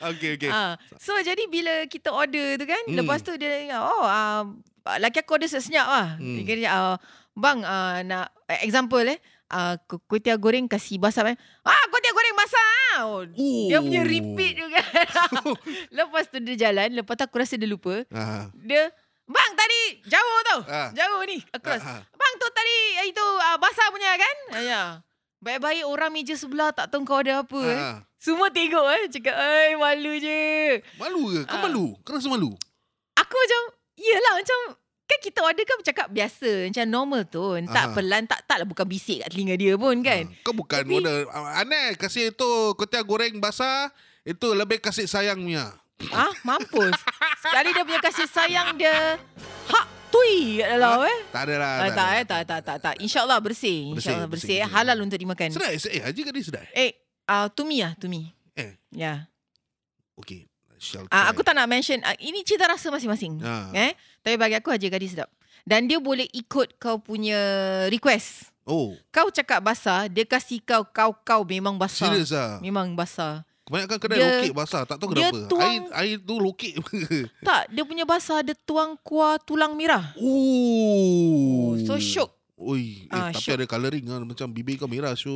[0.00, 0.48] okay, okay.
[0.48, 2.96] Ah, so jadi bila kita order tu kan, Hmm.
[2.96, 4.42] lepas tu dia oh uh,
[4.96, 6.08] laki aku order senyap lah.
[6.14, 6.36] Hmm.
[6.36, 6.96] Dia kata, uh,
[7.32, 11.36] bang uh, nak eh, example eh, uh, ku- kuih tiaw goreng kasih basah eh.
[11.62, 12.66] Ah, kuih tiaw goreng basah.
[13.00, 13.66] Oh, Oh.
[13.66, 14.82] Dia punya repeat juga.
[15.92, 18.02] lepas tu dia jalan, lepas tu aku rasa dia lupa.
[18.08, 18.90] Ah, Dia
[19.24, 20.60] Bang tadi jauh tau.
[20.64, 20.88] Ah.
[20.90, 21.36] Jauh ni.
[21.52, 21.84] Aku Ah, rasa.
[21.86, 22.02] ah.
[22.10, 24.36] Bang tu tadi eh, itu uh, basah punya kan?
[24.50, 24.82] Ah, Ya.
[25.38, 27.78] Baik-baik orang meja sebelah tak tahu kau ada apa eh.
[28.18, 29.02] Semua tengok eh.
[29.08, 30.42] Cakap, ai malu je.
[30.96, 31.40] Malu ke?
[31.46, 31.62] Kau Ah.
[31.64, 31.86] malu?
[32.02, 32.50] Kau rasa malu?
[33.14, 33.60] Aku macam,
[33.94, 34.58] yelah macam,
[35.04, 36.50] kan kita order kan bercakap biasa.
[36.66, 37.42] Macam normal tu.
[37.64, 37.94] Tak Aha.
[37.94, 40.26] pelan, tak taklah bukan bisik kat telinga dia pun kan.
[40.26, 41.18] Ah, Kau bukan Tapi- order.
[41.30, 43.90] Ah, Aneh kasih tu kotia goreng basah.
[44.22, 45.72] Itu lebih kasih sayang punya.
[46.10, 46.94] Ah, mampus.
[47.40, 49.18] Sekali dia punya kasih sayang dia,
[49.66, 51.18] hak tui kat dalam eh.
[51.32, 51.72] Tak ada lah.
[51.72, 52.06] Ah, tak ada.
[52.12, 52.94] eh, tak, tak, tak, tak.
[52.98, 53.94] InsyaAllah bersih.
[53.96, 54.46] InsyaAllah bersih.
[54.52, 54.62] bersih, eh.
[54.62, 54.74] bersih.
[54.76, 55.48] Halal untuk dimakan.
[55.50, 56.02] Sedap eh?
[56.04, 56.66] Haji kali sedap.
[56.70, 56.92] Eh,
[57.28, 58.32] uh, to me lah, to me.
[58.54, 58.72] Eh.
[58.90, 59.28] Ya.
[60.16, 60.48] Okay.
[60.76, 61.30] Shall Ah, try.
[61.30, 63.38] aku tak nak mention, uh, ini cita rasa masing-masing.
[63.40, 63.70] Ah.
[63.72, 63.92] Eh?
[64.18, 65.30] Tapi bagi aku Haji Gadis sedap.
[65.62, 67.36] Dan dia boleh ikut kau punya
[67.86, 68.48] request.
[68.62, 72.06] Oh, Kau cakap basah, dia kasih kau kau-kau memang basah.
[72.06, 72.56] serius ah.
[72.58, 73.42] Memang basah.
[73.64, 74.82] Kebanyakan kedai Dia- lokek basah.
[74.82, 75.44] Tak tahu kenapa.
[75.44, 76.72] tuang- Air, air tu lokek.
[77.48, 80.12] Tak, dia punya basah dia tuang kuah tulang merah.
[80.16, 81.76] oh.
[81.82, 82.30] So syok.
[82.56, 83.54] Oi, eh, Ah, tapi syok.
[83.54, 85.30] ada colouring kan macam bibir kau merah so.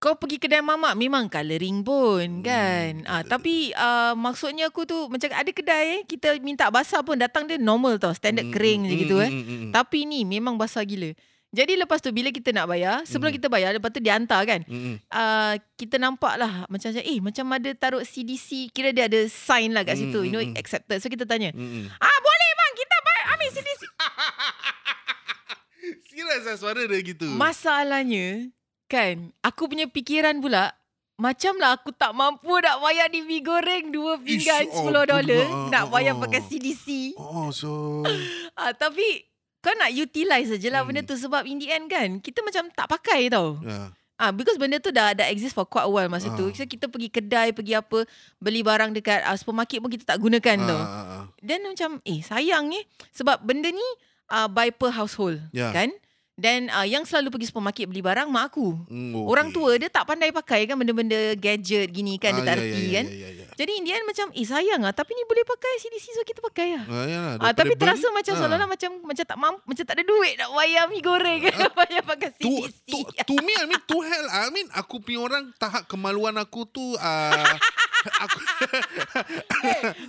[0.00, 3.04] Kau pergi kedai mamak memang colouring pun kan.
[3.04, 3.04] Hmm.
[3.04, 7.44] Ah tapi uh, maksudnya aku tu macam ada kedai eh, kita minta basah pun datang
[7.44, 9.28] dia normal tau, standard Mm, kering mm, je gitu eh.
[9.28, 9.70] mm, mm, mm.
[9.70, 11.12] Tapi ni memang basah gila.
[11.50, 13.36] Jadi lepas tu bila kita nak bayar, sebelum Hmm.
[13.36, 14.62] kita bayar lepas tu dia hantar kan.
[14.64, 14.94] Mm, mm.
[15.06, 19.82] Uh, kita nampak lah macam eh macam ada taruh CDC, kira dia ada sign lah
[19.82, 20.56] kat Hmm, situ, you know hmm, hmm.
[20.56, 20.96] accepted.
[20.96, 21.84] So kita tanya, Mm, mm.
[21.92, 23.82] "Ah boleh bang, kita bayar ambil CDC."
[26.06, 27.26] Serius lah suara dia gitu.
[27.30, 28.50] Masalahnya
[28.90, 30.74] kan, aku punya fikiran pula
[31.16, 35.04] macam lah aku tak mampu nak bayar di mi goreng dua pinggan Ish, $10 oh,
[35.04, 35.68] dolar pula.
[35.68, 36.18] nak bayar Oh.
[36.18, 37.12] pakai CDC.
[37.14, 38.00] Oh, so
[38.58, 39.04] Ah, tapi
[39.58, 40.88] kau nak utilize sajalah Hmm.
[40.90, 43.60] benda tu sebab in the end kan kita macam tak pakai tau.
[43.60, 43.92] ya.
[44.16, 46.36] Ah because benda tu dah dah exist for quite a while masa Ah.
[46.36, 46.48] tu.
[46.50, 50.56] So kita pergi kedai, pergi apa, beli barang dekat uh, supermarket pun kita tak gunakan
[50.56, 50.76] Ah, tau.
[50.78, 51.24] ah, ah.
[51.38, 53.84] Then macam eh sayang ni sebab benda ni
[54.30, 55.68] uh, by per household Ya.
[55.70, 55.92] kan.
[56.40, 58.72] Dan uh, yang selalu pergi supermarket beli barang mak aku.
[58.88, 59.56] Mm, Orang okay.
[59.60, 62.80] tua dia tak pandai pakai kan benda-benda gadget gini kan dia Ah, tak ya, reti
[62.80, 63.06] ya, kan.
[63.06, 63.44] Ya, ya, ya.
[63.60, 66.40] Jadi in the end macam eh sayang ah tapi ni boleh pakai CDC so kita
[66.40, 66.84] pakai lah.
[66.88, 68.38] Ah, yalah, Ah, tapi daripada terasa beli, macam ah.
[68.40, 71.40] seolah-olah macam macam tak mampu, macam tak ada duit nak bayar mi goreng
[71.76, 72.88] bayar pakai to, CDC.
[72.88, 72.98] to,
[73.28, 76.96] to me I mean to hell I mean aku punya orang tahap kemaluan aku tu
[76.96, 77.52] uh,
[78.24, 78.38] aku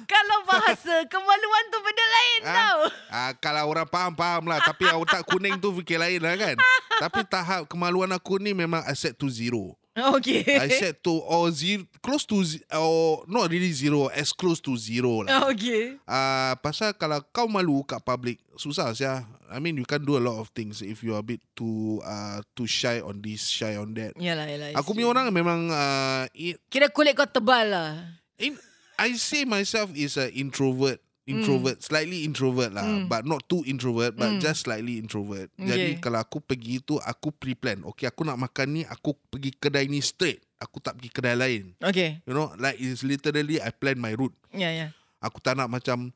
[0.05, 2.79] Kalau bahasa kemaluan tu benda lain Ah, tau.
[3.11, 4.59] uh, kalau orang faham faham lah.
[4.61, 6.55] Tapi otak kuning tu fikir lain lah kan.
[6.99, 9.75] Tapi tahap kemaluan aku ni memang I set to zero
[10.15, 10.47] Okay.
[10.47, 12.39] I set to or zero close to
[12.71, 15.99] or not really zero as close to zero lah Okay.
[16.07, 20.23] uh, pasal kalau kau malu kat public susah sia I mean you can do a
[20.23, 23.75] lot of things if you are a bit too uh, too shy on this shy
[23.75, 24.79] on that Yalah, yalah.
[24.79, 27.91] Aku punya orang memang uh, it, Kira kulit kau tebal lah.
[28.39, 28.55] in,
[28.95, 33.05] I say myself is a introvert, introvert, slightly introvert lah, Mm.
[33.05, 34.41] but not too introvert, but Mm.
[34.41, 35.53] just slightly introvert.
[35.55, 35.69] Okay.
[35.69, 37.85] Jadi kalau aku pergi tu aku pre-plan.
[37.93, 40.41] Okay, aku nak makan ni, aku pergi kedai ni straight.
[40.57, 41.63] Aku tak pergi kedai lain.
[41.77, 42.21] Okay.
[42.25, 44.33] You know, like it's literally I plan my route.
[44.53, 44.87] Ya, ya.
[45.21, 46.09] Aku tak nak macam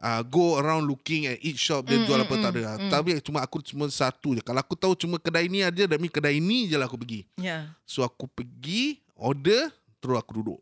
[0.00, 2.70] uh, go around looking at each shop dia Mm, jual mm, apa tak mm, ada.
[2.76, 2.90] mm.
[2.92, 4.40] Tapi cuma aku cuma satu je.
[4.40, 7.24] Kalau aku tahu cuma kedai ni aja, demi kedai ni je lah aku pergi.
[7.36, 7.72] Ya.
[7.84, 9.68] So aku pergi order
[10.00, 10.60] terus aku duduk.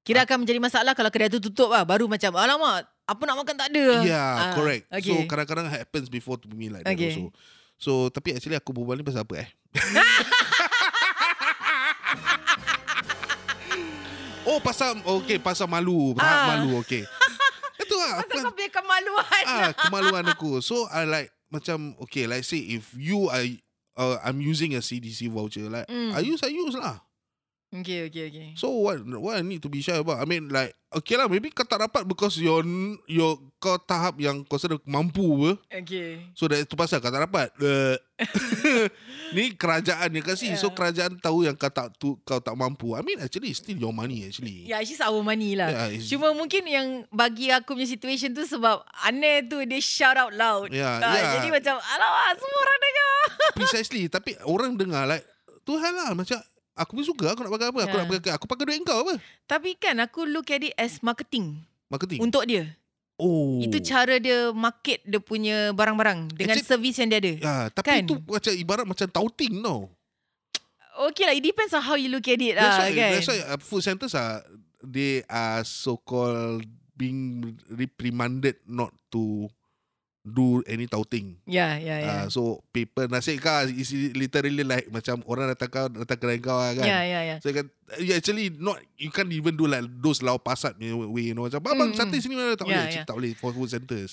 [0.00, 1.84] Kira akan menjadi masalah kalau kedai tu tutup lah.
[1.84, 3.86] Baru macam, alamak, apa nak makan tak ada.
[4.00, 4.86] Yeah, Ah, correct.
[4.88, 5.10] Okay.
[5.10, 6.94] So kadang-kadang happens before to me like Okay.
[7.10, 7.34] that also.
[7.76, 9.48] So tapi actually aku berbual ni pasal apa eh?
[14.46, 16.46] oh pasal okay pasal malu, tahap Ah.
[16.56, 17.04] malu okay.
[17.76, 19.42] Itu lah Pasal aku kau punya kemaluan.
[19.44, 20.50] ah kemaluan aku.
[20.60, 23.42] So I like macam okay, like say if you are
[23.96, 26.14] uh, I'm using a CDC voucher like Mm.
[26.14, 27.02] I use I use lah.
[27.70, 28.48] Okay, okay, okay.
[28.58, 30.18] So what what I need to be shy about?
[30.18, 32.66] I mean like okay lah maybe kau tak dapat because you're
[33.06, 35.54] you're kau tahap yang kau sudah mampu.
[35.70, 36.18] Okay.
[36.34, 37.54] So that itu pasal kau tak dapat.
[37.62, 37.94] Uh,
[39.36, 40.58] ni kerajaan yang kasih.
[40.58, 40.74] So Yeah.
[40.74, 42.98] kerajaan tahu yang kau tak tu, kau tak mampu.
[42.98, 44.66] I mean actually it's still your money actually.
[44.66, 45.70] Ya, yeah, she's our money lah.
[45.70, 50.18] Yeah, it's- Cuma mungkin yang bagi aku punya situation tu sebab aneh tu dia shout
[50.18, 50.74] out loud.
[50.74, 51.32] Yeah, Ah, yeah.
[51.38, 53.14] Jadi macam, alamak semua orang dengar.
[53.54, 54.02] Precisely.
[54.10, 55.22] Tapi orang dengar like
[55.62, 56.40] tu hal lah macam
[56.80, 57.78] aku pun suka aku nak pakai apa.
[57.78, 58.00] Aku Yeah.
[58.00, 59.14] nak pakai aku pakai duit kau apa.
[59.44, 62.18] Tapi kan aku look at it as marketing Marketing.
[62.18, 62.72] untuk dia.
[63.14, 63.60] Oh.
[63.60, 67.32] Itu cara dia market dia punya barang-barang dengan Actually- servis yang dia ada.
[67.36, 68.00] Ya, tapi Kan?
[68.02, 69.92] itu macam ibarat macam touting tau.
[71.00, 73.10] Okay lah, it depends on how you look at it That's lah why, kan.
[73.14, 74.40] that's why uh, food centers are
[74.80, 79.48] they are so called being reprimanded not to
[80.30, 81.36] do any touting.
[81.44, 82.08] Ya, ya, ya.
[82.08, 86.56] Uh, so paper nasi kau is literally like macam orang datang kau datang kedai kau
[86.56, 86.86] lah kan.
[86.86, 87.36] Ya, ya, ya.
[87.42, 87.66] So you, can,
[87.98, 91.60] you actually not you can't even do like those lau pasat way you know macam
[91.60, 92.22] abang Mm, sate mm.
[92.22, 92.86] sini mana tak Yeah, boleh yeah.
[92.86, 94.10] Actually tak boleh for food centers.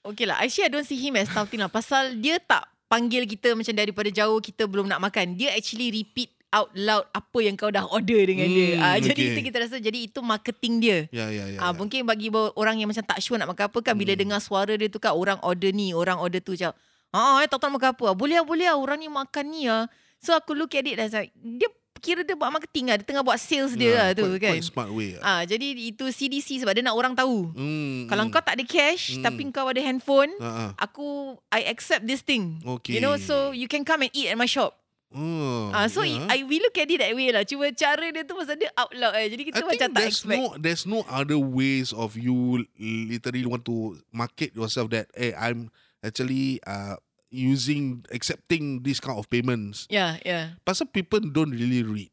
[0.00, 1.70] Okay lah, actually I don't see him as touting lah.
[1.70, 5.38] Pasal dia tak panggil kita macam daripada jauh kita belum nak makan.
[5.38, 8.74] Dia actually repeat out loud apa yang kau dah order dengan dia.
[8.74, 9.30] Hmm, Ah, Jadi okay.
[9.32, 10.98] itu kita rasa, jadi itu marketing dia.
[11.08, 11.58] Ya ya ya.
[11.58, 11.78] Ah, ya.
[11.78, 14.20] Mungkin bagi orang yang macam tak sure nak makan apa kan bila Hmm.
[14.20, 16.74] dengar suara dia tu kan orang order ni, orang order tu macam
[17.10, 18.04] ah eh, tak tahu nak makan apa.
[18.04, 19.86] Ah, Boleh lah, boleh lah orang ni makan ni ah.
[20.18, 22.96] So aku look at it as like dia kira dia buat marketing lah.
[22.96, 24.54] Dia tengah buat sales dia lah tu quite, kan.
[24.56, 25.14] Quite smart way.
[25.14, 25.22] lah.
[25.22, 27.52] Ah, jadi itu CDC sebab dia nak orang tahu.
[27.52, 28.32] Hmm, Kalau hmm.
[28.32, 29.22] kau tak ada cash Hmm.
[29.22, 30.70] tapi kau ada handphone, Ah, ah.
[30.80, 32.56] aku I accept this thing.
[32.58, 32.96] Okay.
[32.96, 34.79] You know, so you can come and eat at my shop.
[35.10, 36.22] Oh, Ah, so yeah.
[36.30, 37.42] I we look at it that way lah.
[37.42, 39.26] Cuma cara dia tu pasal dia out loud eh.
[39.26, 40.38] Jadi kita I macam tak there's expect.
[40.38, 45.74] no there's no other ways of you literally want to market yourself that hey I'm
[45.98, 46.94] actually uh
[47.26, 49.90] using accepting this kind of payments.
[49.90, 50.54] Yeah, yeah.
[50.62, 52.10] Pasal people don't really read.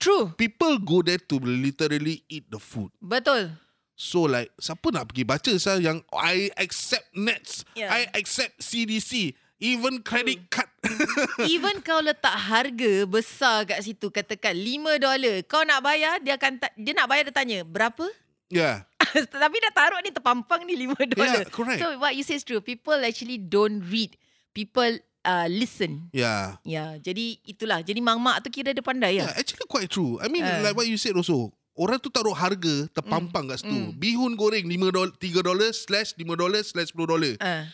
[0.00, 0.32] True.
[0.34, 2.90] People go there to literally eat the food.
[2.96, 3.60] Betul.
[3.92, 7.92] So like siapa nak pergi baca sah yang I accept Nets, Yeah.
[7.92, 10.66] I accept CDC, even credit card.
[11.46, 15.36] Even kau letak harga besar kat situ katakan 5 dolar.
[15.46, 18.02] Kau nak bayar dia akan ta- dia nak bayar dia tanya berapa?
[18.50, 18.82] yeah.
[19.42, 21.46] Tapi dah taruh ni terpampang ni 5 dolar.
[21.46, 21.78] Yeah, correct.
[21.78, 22.58] So what you say is true.
[22.58, 24.18] People actually don't read.
[24.50, 26.10] People uh, listen.
[26.10, 26.58] Yeah.
[26.66, 27.80] Ya, jadi itulah.
[27.80, 29.38] Jadi mak-mak tu kira dia pandai Yeah, ya.
[29.38, 30.18] actually quite true.
[30.18, 30.60] I mean, Ah.
[30.60, 31.54] like what you said also.
[31.72, 33.72] Orang tu taruh harga terpampang kat situ.
[33.72, 33.96] Mm.
[33.96, 37.32] Bihun goreng 5 dolar, 3 dolar slash 5 dolar slash 10 dolar.
[37.40, 37.64] Ah,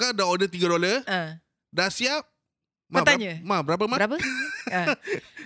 [0.00, 1.36] Kau dah order 3 dolar, ah.
[1.68, 2.24] dah siap.
[2.88, 3.32] Kau berapa- tanya.
[3.42, 3.96] Ma, berapa ma?
[3.96, 4.16] Berapa?
[4.72, 4.96] ah.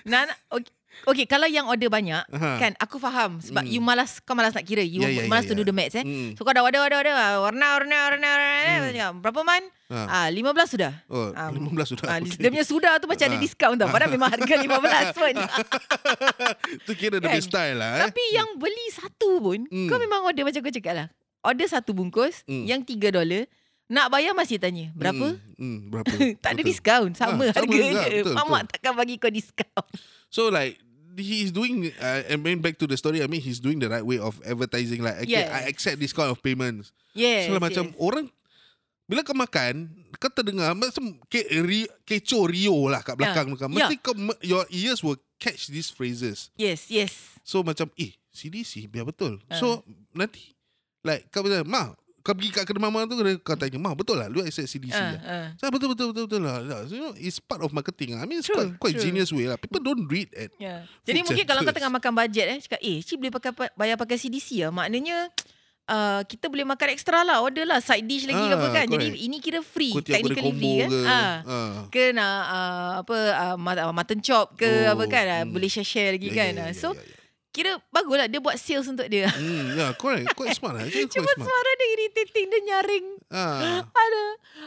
[0.04, 0.70] Nah, nah, okay.
[1.04, 2.50] okay, kalau yang order banyak, Aha.
[2.56, 3.68] kan aku faham sebab Mm.
[3.68, 4.80] you malas kau malas nak kira.
[4.80, 5.58] You Ya, ya, ya, malas to ya.
[5.58, 6.00] do the maths eh.
[6.00, 6.32] Hmm.
[6.32, 8.80] So kau dah order order order ah, warna warna warna warna Hmm.
[8.86, 9.14] hmm.
[9.20, 9.62] berapa man?
[9.84, 9.98] Ha.
[10.08, 10.40] Ah 15
[10.70, 10.92] sudah.
[11.06, 12.06] Oh, Ah, 15 sudah.
[12.06, 12.38] Ah, okay.
[12.40, 13.42] Dia punya sudah tu macam ada Ah.
[13.42, 13.90] diskaun tau.
[13.90, 15.34] Padahal memang harga 15 pun.
[16.80, 17.42] tu kira the Kan?
[17.42, 17.90] style lah.
[17.98, 18.02] Eh?
[18.08, 19.88] Tapi yang beli satu pun, Hmm.
[19.88, 21.08] kau memang order macam kau cakap lah.
[21.42, 22.64] Order satu bungkus, Hmm.
[22.64, 23.44] yang 3 dolar.
[23.94, 25.38] Nak bayar masih tanya, berapa?
[25.38, 26.14] Hmm, hmm, berapa?
[26.42, 26.66] tak ada Betul.
[26.66, 28.18] diskaun, sama Ah, sama harga juga, je.
[28.26, 28.70] betul, Mamak betul.
[28.74, 29.86] takkan bagi kau diskaun.
[30.26, 30.82] So like
[31.14, 33.86] he is doing uh, and then back to the story I mean he's doing the
[33.86, 35.46] right way of advertising like okay Yes.
[35.46, 36.90] I accept this kind of payments.
[37.14, 37.98] Yes, So like, macam yes.
[38.02, 38.26] orang
[39.06, 43.62] bila kau makan kau terdengar macam ke, ri, kecoh rio lah kat belakang yeah.
[43.62, 43.66] ya.
[43.70, 46.50] Mesti kau your ears will catch these phrases.
[46.58, 47.38] Yes, yes.
[47.46, 49.38] So macam eh CDC biar betul.
[49.46, 49.54] Ah.
[49.54, 50.50] So nanti
[51.06, 51.94] like kau bilang ma
[52.24, 55.12] kau pergi kat kedai mama tu kau tanya ma betul lah lu accept CDC Ah,
[55.12, 55.20] lah.
[55.22, 55.46] ah.
[55.54, 56.56] So, betul betul betul betul lah.
[56.58, 58.16] Yeah, So, you know, it's part of marketing.
[58.16, 58.20] lah.
[58.20, 59.04] I mean, it's True, quite quite true.
[59.06, 59.54] genius way lah.
[59.54, 60.48] People don't read it.
[60.56, 60.88] Ya.
[61.02, 64.16] Jadi mungkin kalau kau tengah makan bajet eh, cakap eh, cik boleh pakai bayar pakai
[64.16, 64.72] CDC lah.
[64.72, 65.28] Maknanya
[65.84, 67.38] uh, kita boleh makan extra lah.
[67.38, 68.86] Order lah side dish lagi ke Ah, apa kan.
[68.88, 69.20] Jadi correct.
[69.22, 69.92] ini kira free.
[69.92, 70.88] Kau tiap goreng technically free kan.
[70.88, 71.00] ke.
[71.04, 71.34] Ah.
[71.44, 71.72] Ah.
[71.88, 73.16] Ke nak uh, apa
[73.52, 75.24] uh, mutton chop ke Oh, apa kan.
[75.24, 75.52] Uh, hmm.
[75.52, 76.50] Boleh share-share lagi Yeah, kan.
[76.50, 77.22] yeah, Ah, yeah, so yeah, yeah.
[77.54, 79.30] Kira bagus lah dia buat sales untuk dia.
[79.30, 80.26] Hmm, yeah, correct.
[80.34, 80.82] Quite smart lah.
[80.82, 81.46] Actually, Cuma quite smart.
[81.46, 83.06] suara dia irritating dia nyaring.
[83.30, 83.86] Ah.
[84.02, 84.24] Ada.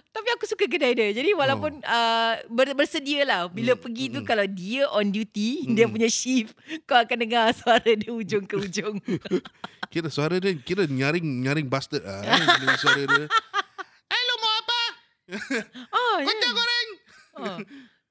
[0.10, 1.12] Tapi aku suka kedai dia.
[1.12, 3.45] Jadi walaupun uh, ber, bersedia lah.
[3.47, 4.26] Bila Hmm, pergi tu hmm.
[4.26, 5.93] kalau dia on duty, dia Hmm.
[5.93, 9.04] punya shift, kau akan dengar suara dia ujung ke ujung.
[9.88, 12.23] Kira suara dia kira nyaring nyaring bastard lah.
[12.23, 12.39] eh.
[12.78, 13.28] Suara dia.
[14.08, 14.82] Hello mau apa?
[15.89, 16.26] ah, ya.
[16.26, 16.89] Kacang goreng.
[17.38, 17.58] Ah.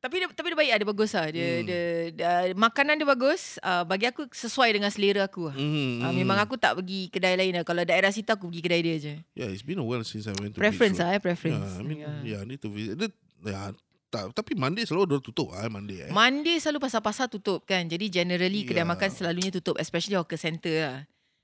[0.06, 1.26] Tapi dia, tapi dia baik lah, dia bagus lah.
[1.28, 1.64] Dia, Hmm.
[1.66, 1.82] dia,
[2.14, 3.58] dia, makanan dia bagus.
[3.58, 5.56] Uh, bagi aku sesuai dengan selera aku lah.
[5.58, 7.66] Hmm, Uh, memang aku tak pergi kedai lain lah.
[7.66, 9.14] Kalau daerah situ aku pergi kedai dia je.
[9.34, 11.58] Yeah, it's been a while since I went to Preference lah eh, preference.
[11.58, 12.16] Yeah, I mean, Yeah.
[12.22, 12.94] yeah, I need to visit.
[12.94, 13.10] Dia,
[13.42, 13.74] yeah,
[14.06, 16.10] tak, tapi Monday selalu dia tutup ah Monday eh.
[16.14, 17.82] Monday selalu pasar-pasar tutup kan.
[17.84, 18.88] Jadi generally kedai Ya.
[18.88, 19.74] makan selalunya tutup.
[19.82, 20.98] Especially hawker center lah.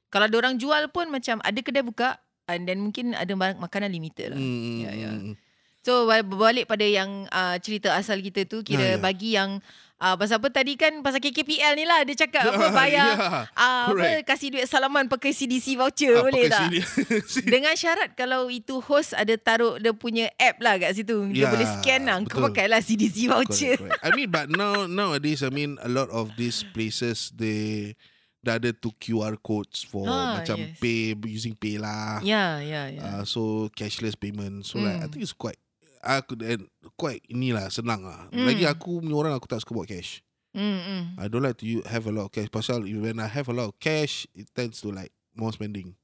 [0.07, 2.23] Kalau orang jual pun macam ada kedai buka.
[2.47, 4.39] And then mungkin ada makanan limited lah.
[4.39, 5.11] Hmm, Ya, ya.
[5.15, 5.35] hmm, hmm.
[5.83, 8.63] So bal- berbalik pada yang uh, cerita asal kita tu.
[8.63, 8.99] Kira Ah, ya.
[8.99, 9.59] bagi yang...
[9.99, 12.03] Uh, pasal apa tadi kan pasal KKPL ni lah.
[12.03, 13.07] Dia cakap apa bayar...
[13.13, 14.27] Yeah, Ah, apa correct.
[14.27, 16.63] kasih duit salaman pakai CDC voucher Ah, boleh pakai tak?
[16.65, 16.75] CD.
[17.55, 21.23] Dengan syarat kalau itu host ada taruh dia punya app lah kat situ.
[21.29, 22.19] Dia Ya, boleh scan lah.
[22.21, 22.43] Kau betul.
[22.51, 23.75] pakailah CDC voucher.
[23.75, 24.03] Correct, correct.
[24.03, 27.95] I mean, but now nowadays, I mean, a lot of these places they
[28.41, 30.83] dah ada tu QR codes for Ah, macam yes.
[30.83, 32.19] pay using pay lah.
[32.23, 33.03] Ya, ya, ya.
[33.05, 33.41] Uh, so
[33.71, 34.63] cashless payment.
[34.65, 35.11] So like I Hmm.
[35.11, 35.62] think it's quite
[36.03, 36.67] aku and
[36.99, 38.27] quite inilah senang lah.
[38.35, 38.45] Hmm.
[38.45, 40.21] Lagi aku punya orang aku tak suka buat cash.
[40.53, 41.03] Mm, mm.
[41.17, 42.53] I don't like to have a lot of cash.
[42.53, 45.97] Pasal when I have a lot of cash, it tends to like more spending.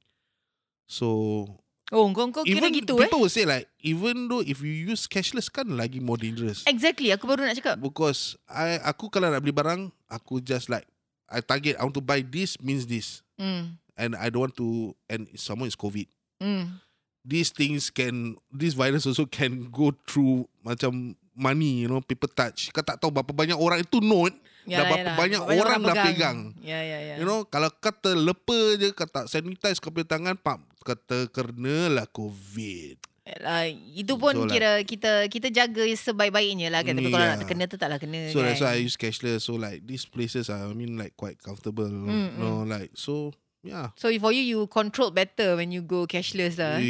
[0.89, 1.45] So
[1.89, 3.09] Oh, kau kau kira even gitu eh?
[3.09, 6.61] people will say like even though if you use cashless kan lagi more dangerous.
[6.69, 7.81] Exactly, aku baru nak cakap.
[7.81, 10.85] Because I aku kalau nak beli barang, aku just like
[11.25, 13.81] I target I want to buy this means this, Hmm.
[13.97, 16.05] and I don't want to and someone is COVID.
[16.37, 16.77] Hmm.
[17.21, 22.71] These things can this virus also can go through macam money, you know, people touch.
[22.71, 26.37] Kau tak tahu berapa banyak orang itu note, dah berapa banyak orang dah pegang.
[26.59, 27.15] Ya, ya, ya.
[27.15, 32.07] You know, kalau kata lepa je, kau tak sanitize kau punya tangan, pam, kata kenalah
[32.11, 32.99] COVID.
[33.29, 36.97] Uh, itu pun So, like- kira kita kita jaga sebaik-baiknya lah kan.
[36.97, 37.37] Tapi kalau Yeah.
[37.37, 38.49] nak kena tu taklah kena So kan.
[38.49, 39.45] that's why I use cashless.
[39.45, 41.85] So like these places are, I mean like quite comfortable.
[41.85, 43.29] Mm, you know, like so
[43.61, 43.91] yeah.
[43.95, 46.77] So for you, you control better when you go cashless lah.
[46.77, 46.85] eh?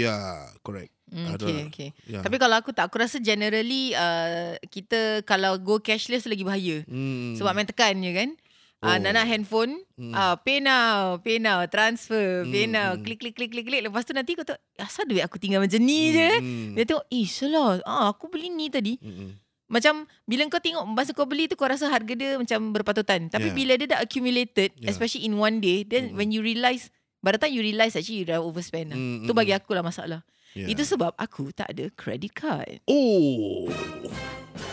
[0.00, 0.90] Yeah, correct.
[1.08, 1.88] Mm, okay, okay.
[2.04, 2.20] Yeah.
[2.20, 6.82] Tapi kalau aku tak, aku rasa generally uh, kita kalau go cashless lagi bahaya.
[6.84, 8.30] mm, Sebab main tekan je kan.
[8.78, 9.00] Ah, Oh.
[9.00, 10.12] nak nak handphone, Hmm.
[10.12, 13.00] ah, pay now, pay now, transfer, pay Hmm, now, hmm.
[13.00, 13.80] klik klik klik klik klik.
[13.80, 16.28] Lepas tu nanti kau tu, asal duit aku tinggal macam ni je.
[16.36, 19.00] mm, Dia tengok, eh salah, ah, aku beli ni tadi.
[19.00, 19.30] mm, mm.
[19.74, 23.26] Macam bila kau tengok masa kau beli tu kau rasa harga dia macam berpatutan.
[23.26, 23.56] Tapi Yeah.
[23.56, 24.86] bila dia dah accumulated, Yeah.
[24.86, 26.16] especially in one day, then Mm-mm.
[26.16, 28.96] when you realise, by the time you realise actually you dah overspend lah.
[28.96, 30.22] Mm, Tu bagi aku lah masalah.
[30.54, 30.70] Yeah.
[30.70, 32.86] Itu sebab aku tak ada credit card.
[32.86, 33.66] Oh,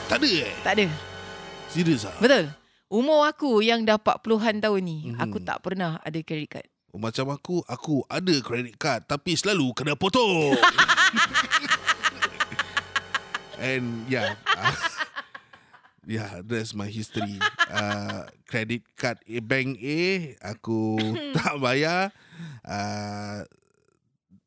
[0.05, 0.53] tak ada eh?
[0.61, 0.85] Tak ada.
[1.65, 2.13] Serius ah?
[2.21, 2.53] Betul.
[2.85, 5.17] Umur aku yang dah 40-an tahun ni, Mhm.
[5.17, 6.67] aku tak pernah ada credit card.
[6.91, 10.53] Oh, macam aku, aku ada credit card tapi selalu kena potong.
[13.61, 14.33] And yeah.
[14.49, 14.73] Uh,
[16.09, 17.37] yeah, that's my history.
[17.69, 20.97] Uh, credit card A, bank A, aku
[21.37, 22.09] tak bayar.
[22.65, 23.45] Uh,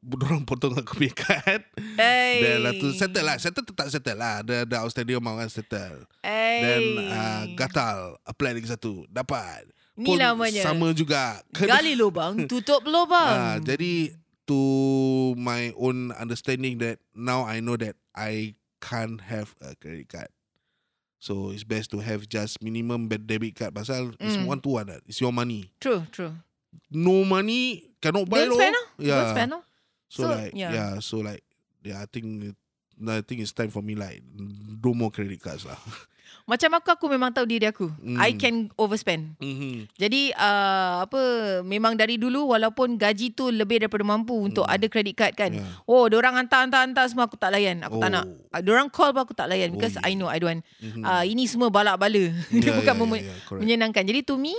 [0.05, 1.65] Orang potong aku punya card
[1.97, 2.45] Hey.
[2.45, 6.05] Then lah tu settle lah Settle tetap settle lah The, the outstanding amount kan settle
[6.21, 6.61] Hey.
[6.61, 9.65] Then uh, gatal Apply lagi satu Dapat
[9.97, 10.61] Ni namanya.
[10.61, 13.63] Sama juga Gali lubang, tutup lubang.
[13.65, 14.13] jadi
[14.45, 14.61] to
[15.41, 20.29] my own understanding that now I know that I can't have a credit card.
[21.25, 24.45] So it's best to have just minimum debit card pasal it's Mm.
[24.45, 24.89] one to one.
[25.09, 25.73] It's your money.
[25.81, 26.37] True, true.
[26.93, 28.57] No money cannot buy Don't no.
[28.61, 28.87] spend lah.
[29.01, 29.17] Yeah.
[29.25, 29.63] Don't spend lah.
[30.13, 30.73] So, So, like yeah.
[30.77, 30.93] yeah.
[31.01, 31.41] so like
[31.81, 32.53] yeah I think
[33.09, 34.21] I think it's time for me like
[34.85, 35.81] no more credit cards lah.
[36.45, 37.89] Macam aku, aku memang tahu diri aku.
[37.99, 38.19] Mm.
[38.19, 39.39] I can overspend.
[39.39, 39.89] mm-hmm.
[39.95, 41.21] Jadi uh, apa
[41.61, 44.75] memang dari dulu walaupun gaji tu lebih daripada mampu untuk Hmm.
[44.75, 45.51] ada credit card kan.
[45.51, 45.67] Yeah.
[45.85, 47.81] Oh, orang hantar hantar hantar semua aku tak layan.
[47.81, 48.15] Aku tak Oh.
[48.15, 48.25] nak.
[48.51, 50.05] Uh, orang call pun aku tak layan Oh, because yeah.
[50.05, 50.61] I know I don't.
[50.79, 51.01] Mm-hmm.
[51.01, 52.25] Uh, ini semua balak bala.
[52.53, 54.05] Dia Yeah, bukan yeah, mem- yeah, yeah, menyenangkan.
[54.05, 54.53] Jadi to me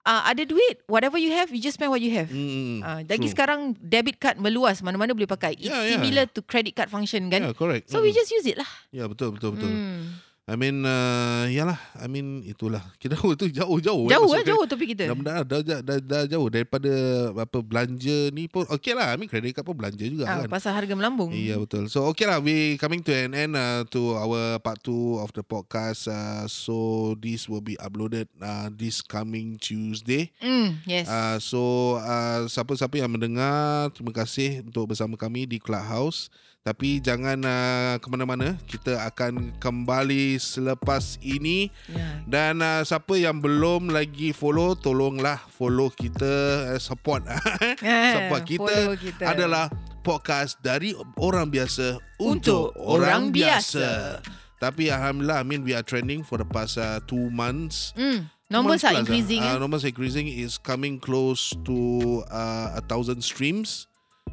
[0.00, 2.28] uh, ada duit, whatever you have, you just spend what you have.
[2.28, 2.80] Mm-hmm.
[2.80, 5.54] Uh, lagi sekarang debit card meluas mana-mana boleh pakai.
[5.54, 5.90] It's Yeah, yeah.
[5.94, 7.42] similar to credit card function kan.
[7.42, 7.88] Yeah, correct.
[7.88, 8.16] So we Mm.
[8.16, 8.68] just use it lah.
[8.90, 9.68] Yeah, betul betul betul.
[9.68, 10.20] Hmm.
[10.48, 12.82] I mean uh, yalah, I mean itulah.
[13.00, 14.10] Kita tu jauh-jauh.
[14.10, 15.12] Jauh eh, jauh topik kita.
[15.14, 16.90] Dah, dah, dah, dah, dah, jauh daripada
[17.38, 19.14] apa belanja ni pun okey lah.
[19.14, 20.50] I mean credit card pun belanja juga Ah, kan.
[20.50, 21.30] pasal harga melambung.
[21.30, 21.86] Ya yeah, betul.
[21.86, 25.46] So okay lah, we coming to an end uh, to our part two of the
[25.46, 26.10] podcast.
[26.10, 30.34] Uh, so this will be uploaded uh, this coming Tuesday.
[30.42, 31.06] Mm, yes.
[31.06, 31.60] Uh, so
[32.02, 36.26] uh, siapa-siapa yang mendengar, terima kasih untuk bersama kami di Clubhouse.
[36.60, 38.52] Tapi jangan uh, ke mana-mana.
[38.68, 41.72] Kita akan kembali selepas ini.
[41.88, 42.20] yeah.
[42.28, 47.24] Dan uh, siapa yang belum lagi follow, tolonglah follow kita, uh, support.
[48.14, 49.24] support kita, kita.
[49.24, 49.72] adalah
[50.04, 53.80] podcast dari orang biasa Untuk untuk, orang orang biasa.
[53.80, 53.90] biasa.
[54.60, 57.96] Tapi Alhamdulillah, I mean we are trending for the past uh, two months.
[57.96, 59.40] Mm, numbers are plus, increasing.
[59.40, 59.56] Uh, eh?
[59.56, 63.88] numbers are increasing is coming close to uh, a thousand streams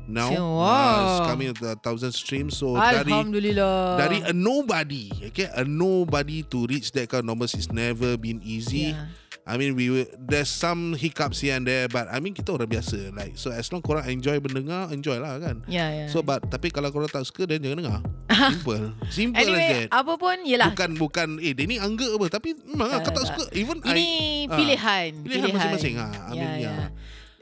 [0.07, 0.31] now.
[0.31, 2.57] Uh, it's coming to a thousand streams.
[2.57, 3.99] So dari Alhamdulillah.
[3.99, 8.41] dari a nobody, okay, a nobody to reach that kind of numbers is never been
[8.43, 8.95] easy.
[8.95, 9.07] Yeah.
[9.47, 12.67] I mean, we were, there's some hiccups here and there, but I mean kita orang
[12.67, 13.15] biasa.
[13.15, 15.63] Like so, as long korang enjoy mendengar, enjoy lah kan.
[15.71, 16.09] Yeah, yeah.
[16.11, 17.99] So, but tapi kalau korang tak suka, then jangan dengar.
[18.51, 20.03] Simple, simple as anyway, that.
[20.03, 20.75] apa pun yelah.
[20.75, 23.27] Bukan bukan eh dia ni angga apa tapi memang Tak, kau tak tak.
[23.33, 24.05] suka even Ini I
[24.51, 25.09] ah, pilihan.
[25.25, 26.11] pilihan masing-masing ah.
[26.27, 26.75] I mean, Ya,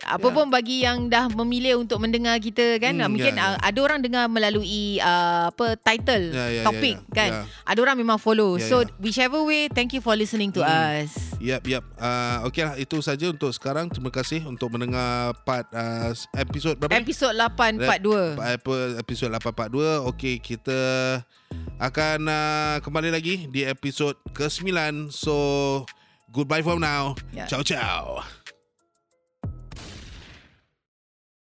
[0.05, 0.07] ya.
[0.07, 0.15] ya.
[0.15, 3.49] Apa pun bagi yang dah memilih untuk mendengar kita kan Hmm, mungkin ya, ya.
[3.51, 7.11] uh, ada orang dengar melalui uh, apa title Ya, ya, ya, topik ya.
[7.11, 7.41] kan Ya.
[7.65, 8.93] ada orang memang follow Ya, so ya.
[8.97, 11.01] whichever way thank you for listening to Hmm.
[11.01, 11.83] us Yap, yap.
[11.95, 13.85] Uh, okay lah, itu saja untuk sekarang.
[13.87, 16.89] Terima kasih untuk mendengar part uh, episod berapa?
[16.91, 17.01] ni?
[17.01, 20.09] episod 8 part 2 Apa episod 842.
[20.09, 20.79] Okey, kita
[21.77, 24.69] akan uh, kembali lagi di episod ke-9.
[25.11, 25.35] So,
[26.29, 27.13] goodbye for now.
[27.29, 27.45] Ya.
[27.45, 28.44] Ciao ciao.